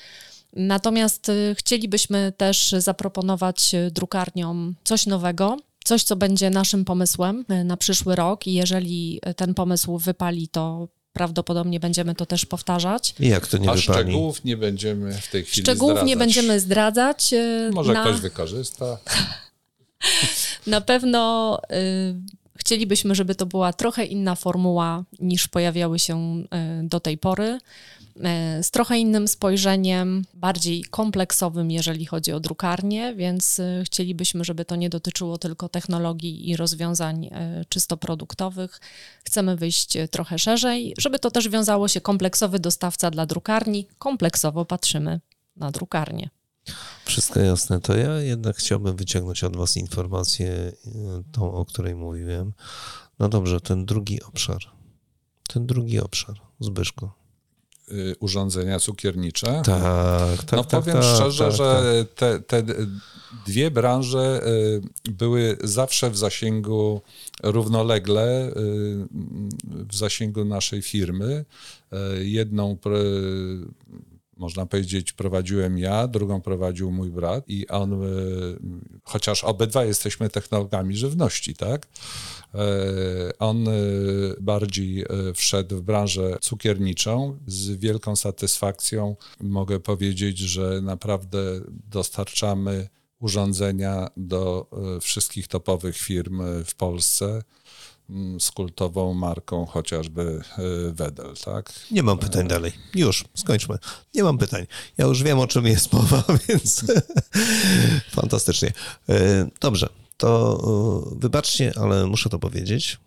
Natomiast 0.52 1.28
y, 1.28 1.54
chcielibyśmy 1.58 2.32
też 2.36 2.74
zaproponować 2.78 3.74
y, 3.74 3.90
drukarniom 3.90 4.74
coś 4.84 5.06
nowego, 5.06 5.56
coś, 5.84 6.02
co 6.02 6.16
będzie 6.16 6.50
naszym 6.50 6.84
pomysłem 6.84 7.44
y, 7.50 7.64
na 7.64 7.76
przyszły 7.76 8.16
rok 8.16 8.46
i 8.46 8.52
jeżeli 8.54 9.20
ten 9.36 9.54
pomysł 9.54 9.98
wypali, 9.98 10.48
to 10.48 10.88
prawdopodobnie 11.12 11.80
będziemy 11.80 12.14
to 12.14 12.26
też 12.26 12.46
powtarzać. 12.46 13.14
I 13.20 13.28
jak 13.28 13.46
to 13.46 13.58
nie 13.58 13.70
A 13.70 13.74
wypali? 13.74 14.02
szczegółów 14.02 14.44
nie 14.44 14.56
będziemy 14.56 15.14
w 15.14 15.30
tej 15.30 15.44
chwili 15.44 15.62
Szczegółów 15.62 15.90
zdradzać. 15.92 16.08
nie 16.08 16.16
będziemy 16.16 16.60
zdradzać. 16.60 17.34
Może 17.72 17.92
na... 17.92 18.04
ktoś 18.04 18.20
wykorzysta. 18.20 18.98
na 20.66 20.80
pewno 20.80 21.58
y, 21.72 22.14
chcielibyśmy, 22.56 23.14
żeby 23.14 23.34
to 23.34 23.46
była 23.46 23.72
trochę 23.72 24.04
inna 24.04 24.34
formuła 24.34 25.04
niż 25.20 25.48
pojawiały 25.48 25.98
się 25.98 26.44
y, 26.82 26.88
do 26.88 27.00
tej 27.00 27.18
pory. 27.18 27.58
E, 28.24 28.62
z 28.62 28.70
trochę 28.70 28.98
innym 28.98 29.28
spojrzeniem, 29.28 30.24
bardziej 30.34 30.84
kompleksowym, 30.84 31.70
jeżeli 31.70 32.06
chodzi 32.06 32.32
o 32.32 32.40
drukarnię, 32.40 33.14
więc 33.14 33.60
e, 33.60 33.82
chcielibyśmy, 33.84 34.44
żeby 34.44 34.64
to 34.64 34.76
nie 34.76 34.90
dotyczyło 34.90 35.38
tylko 35.38 35.68
technologii 35.68 36.50
i 36.50 36.56
rozwiązań 36.56 37.26
e, 37.26 37.64
czysto 37.68 37.96
produktowych. 37.96 38.80
Chcemy 39.24 39.56
wyjść 39.56 39.98
trochę 40.10 40.38
szerzej, 40.38 40.94
żeby 40.98 41.18
to 41.18 41.30
też 41.30 41.48
wiązało 41.48 41.88
się 41.88 42.00
kompleksowy 42.00 42.58
dostawca 42.58 43.10
dla 43.10 43.26
drukarni. 43.26 43.86
Kompleksowo 43.98 44.64
patrzymy 44.64 45.20
na 45.56 45.70
drukarnię. 45.70 46.30
Wszystko 47.04 47.40
jasne. 47.40 47.80
To 47.80 47.96
ja 47.96 48.20
jednak 48.20 48.56
chciałbym 48.56 48.96
wyciągnąć 48.96 49.44
od 49.44 49.56
Was 49.56 49.76
informację, 49.76 50.72
tą, 51.32 51.52
o 51.52 51.64
której 51.64 51.94
mówiłem. 51.94 52.52
No 53.18 53.28
dobrze, 53.28 53.60
ten 53.60 53.86
drugi 53.86 54.22
obszar. 54.22 54.58
Ten 55.48 55.66
drugi 55.66 56.00
obszar, 56.00 56.34
Zbyszko. 56.60 57.27
Y, 57.92 58.16
urządzenia 58.20 58.78
cukiernicze. 58.78 59.46
Tak, 59.46 59.64
tak. 60.44 60.52
No 60.52 60.64
tak, 60.64 60.80
powiem 60.80 60.96
tak, 60.96 61.04
szczerze, 61.04 61.44
tak, 61.44 61.54
że 61.54 62.04
te, 62.14 62.40
te 62.40 62.62
dwie 63.46 63.70
branże 63.70 64.40
y, 65.06 65.12
były 65.12 65.56
zawsze 65.64 66.10
w 66.10 66.18
zasięgu 66.18 67.00
równolegle 67.42 68.48
y, 68.48 68.52
w 69.64 69.96
zasięgu 69.96 70.44
naszej 70.44 70.82
firmy. 70.82 71.44
Jedną 72.20 72.76
można 74.38 74.66
powiedzieć, 74.66 75.12
prowadziłem 75.12 75.78
ja, 75.78 76.08
drugą 76.08 76.40
prowadził 76.40 76.90
mój 76.90 77.10
brat 77.10 77.44
i 77.48 77.68
on, 77.68 78.00
chociaż 79.04 79.44
obydwa 79.44 79.84
jesteśmy 79.84 80.30
technologami 80.30 80.96
żywności, 80.96 81.54
tak? 81.54 81.86
E, 82.54 83.38
on 83.38 83.68
e, 83.68 83.72
bardziej 84.40 85.02
e, 85.02 85.06
wszedł 85.34 85.76
w 85.76 85.82
branżę 85.82 86.38
cukierniczą. 86.40 87.38
Z 87.46 87.70
wielką 87.70 88.16
satysfakcją 88.16 89.16
mogę 89.40 89.80
powiedzieć, 89.80 90.38
że 90.38 90.80
naprawdę 90.82 91.38
dostarczamy 91.90 92.88
urządzenia 93.20 94.08
do 94.16 94.66
wszystkich 95.00 95.48
topowych 95.48 95.96
firm 95.96 96.42
w 96.64 96.74
Polsce 96.74 97.42
z 98.40 98.50
kultową 98.50 99.14
marką 99.14 99.66
chociażby 99.66 100.42
Wedel, 100.92 101.34
tak? 101.44 101.72
Nie 101.90 102.02
mam 102.02 102.18
pytań 102.18 102.48
dalej. 102.48 102.72
Już, 102.94 103.24
skończmy. 103.34 103.78
Nie 104.14 104.22
mam 104.22 104.38
pytań. 104.38 104.66
Ja 104.98 105.06
już 105.06 105.22
wiem, 105.22 105.38
o 105.38 105.46
czym 105.46 105.66
jest 105.66 105.92
mowa, 105.92 106.24
więc 106.48 106.84
fantastycznie. 108.20 108.72
Dobrze, 109.60 109.88
to 110.18 110.60
e, 111.14 111.18
wybaczcie, 111.18 111.72
ale 111.76 112.06
muszę 112.06 112.28
to 112.28 112.38
powiedzieć. 112.38 112.98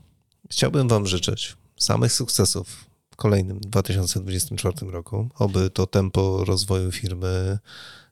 Chciałbym 0.49 0.87
Wam 0.87 1.07
życzyć 1.07 1.55
samych 1.77 2.13
sukcesów 2.13 2.67
w 3.11 3.15
kolejnym 3.15 3.59
2024 3.59 4.91
roku. 4.91 5.29
Oby 5.35 5.69
to 5.69 5.87
tempo 5.87 6.45
rozwoju 6.45 6.91
firmy 6.91 7.59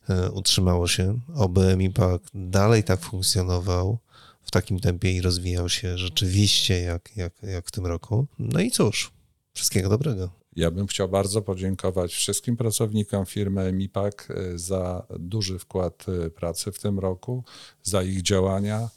e, 0.09 0.31
utrzymało 0.31 0.87
się, 0.87 1.19
oby 1.35 1.77
MIPAK 1.77 2.21
dalej 2.33 2.83
tak 2.83 2.99
funkcjonował 2.99 3.97
w 4.49 4.51
takim 4.51 4.79
tempie 4.79 5.11
i 5.11 5.21
rozwijał 5.21 5.69
się 5.69 5.97
rzeczywiście 5.97 6.81
jak, 6.81 7.09
jak, 7.15 7.33
jak 7.43 7.67
w 7.67 7.71
tym 7.71 7.85
roku. 7.85 8.27
No 8.39 8.59
i 8.59 8.71
cóż, 8.71 9.11
wszystkiego 9.53 9.89
dobrego. 9.89 10.29
Ja 10.55 10.71
bym 10.71 10.87
chciał 10.87 11.09
bardzo 11.09 11.41
podziękować 11.41 12.13
wszystkim 12.13 12.57
pracownikom 12.57 13.25
firmy 13.25 13.73
MIPAK 13.73 14.27
e, 14.29 14.57
za 14.57 15.07
duży 15.19 15.59
wkład 15.59 16.05
e, 16.09 16.29
pracy 16.29 16.71
w 16.71 16.79
tym 16.79 16.99
roku, 16.99 17.43
za 17.83 18.03
ich 18.03 18.21
działania. 18.21 18.89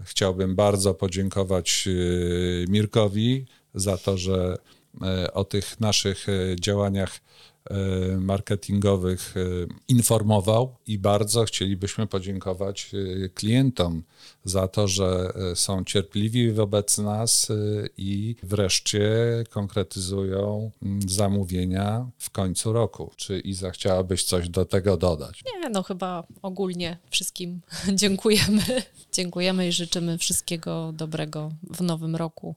Chciałbym 0.00 0.56
bardzo 0.56 0.94
podziękować 0.94 1.88
e, 1.88 2.70
Mirkowi 2.70 3.46
za 3.74 3.98
to, 3.98 4.18
że 4.18 4.56
o 5.32 5.44
tych 5.44 5.80
naszych 5.80 6.26
działaniach 6.60 7.20
marketingowych 8.18 9.34
e, 9.36 9.40
informował 9.88 10.76
i 10.86 10.98
bardzo 10.98 11.44
chcielibyśmy 11.44 12.06
podziękować 12.06 12.90
e, 12.94 13.28
klientom 13.28 14.02
za 14.44 14.68
to, 14.68 14.88
że 14.88 15.32
są 15.54 15.84
cierpliwi 15.84 16.52
wobec 16.52 16.98
nas 16.98 17.48
i 17.96 18.36
wreszcie 18.42 19.10
konkretyzują 19.50 20.70
zamówienia 21.06 22.06
w 22.18 22.30
końcu 22.30 22.72
roku. 22.72 23.12
Czy 23.16 23.40
Iza 23.40 23.70
chciałabyś 23.70 24.24
coś 24.24 24.48
do 24.48 24.64
tego 24.64 24.96
dodać? 24.96 25.42
Nie, 25.44 25.70
no 25.70 25.82
chyba 25.82 26.26
ogólnie 26.42 26.98
wszystkim 27.10 27.60
dziękujemy. 28.00 28.62
Dziękujemy 29.12 29.68
i 29.68 29.72
życzymy 29.72 30.18
wszystkiego 30.18 30.92
dobrego 30.92 31.52
w 31.70 31.80
nowym 31.80 32.16
roku, 32.16 32.54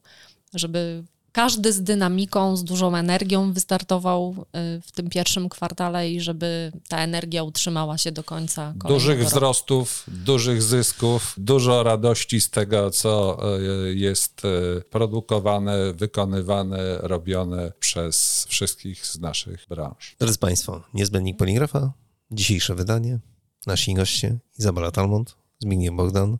żeby 0.54 1.04
każdy 1.38 1.72
z 1.72 1.82
dynamiką, 1.82 2.56
z 2.56 2.64
dużą 2.64 2.96
energią 2.96 3.52
wystartował 3.52 4.34
y, 4.38 4.80
w 4.82 4.92
tym 4.92 5.10
pierwszym 5.10 5.48
kwartale 5.48 6.10
i 6.10 6.20
żeby 6.20 6.72
ta 6.88 6.98
energia 6.98 7.42
utrzymała 7.42 7.98
się 7.98 8.12
do 8.12 8.24
końca 8.24 8.74
Dużych 8.88 9.18
roku. 9.18 9.30
wzrostów, 9.30 10.04
dużych 10.08 10.62
zysków, 10.62 11.34
dużo 11.36 11.82
radości 11.82 12.40
z 12.40 12.50
tego, 12.50 12.90
co 12.90 13.38
e, 13.56 13.62
jest 13.94 14.42
e, 14.44 14.80
produkowane, 14.80 15.92
wykonywane, 15.92 16.98
robione 16.98 17.72
przez 17.80 18.46
wszystkich 18.48 19.06
z 19.06 19.18
naszych 19.18 19.66
branż. 19.68 20.16
Drodzy 20.20 20.38
Państwo, 20.38 20.82
niezbędnik 20.94 21.36
poligrafa, 21.36 21.92
dzisiejsze 22.30 22.74
wydanie, 22.74 23.18
nasi 23.66 23.94
goście 23.94 24.38
Izabela 24.58 24.90
Talmont, 24.90 25.36
Zbigniew 25.58 25.94
Bogdan 25.94 26.38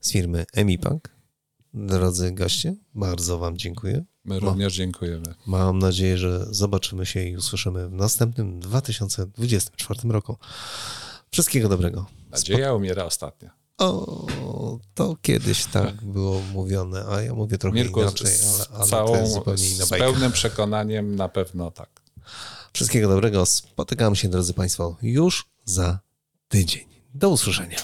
z 0.00 0.12
firmy 0.12 0.44
Emipak. 0.52 1.18
Drodzy 1.74 2.32
goście, 2.32 2.74
bardzo 2.94 3.38
Wam 3.38 3.56
dziękuję. 3.56 4.04
My 4.28 4.40
również 4.40 4.74
dziękujemy. 4.74 5.34
Mam 5.46 5.78
nadzieję, 5.78 6.18
że 6.18 6.46
zobaczymy 6.50 7.06
się 7.06 7.22
i 7.24 7.36
usłyszymy 7.36 7.88
w 7.88 7.92
następnym 7.92 8.60
2024 8.60 10.00
roku. 10.08 10.36
Wszystkiego 11.30 11.68
dobrego. 11.68 12.06
Nadzieja 12.30 12.74
umiera 12.74 13.04
ostatnia. 13.04 13.50
O, 13.78 14.26
to 14.94 15.16
kiedyś 15.22 15.64
tak 15.66 16.04
było 16.04 16.40
mówione, 16.52 17.04
a 17.08 17.22
ja 17.22 17.34
mówię 17.34 17.58
trochę 17.58 17.74
Mirku, 17.76 18.00
inaczej, 18.00 18.32
ale, 18.54 18.78
ale 18.78 18.86
całą, 18.86 19.12
to 19.12 19.16
jest 19.16 19.32
zupełnie 19.32 19.68
inna 19.68 19.86
z 19.86 19.90
bajka. 19.90 20.06
pełnym 20.06 20.32
przekonaniem 20.32 21.16
na 21.16 21.28
pewno 21.28 21.70
tak. 21.70 21.88
Wszystkiego 22.72 23.08
dobrego. 23.08 23.46
Spotykamy 23.46 24.16
się, 24.16 24.28
drodzy 24.28 24.54
Państwo, 24.54 24.96
już 25.02 25.46
za 25.64 25.98
tydzień. 26.48 26.84
Do 27.14 27.28
usłyszenia. 27.28 27.78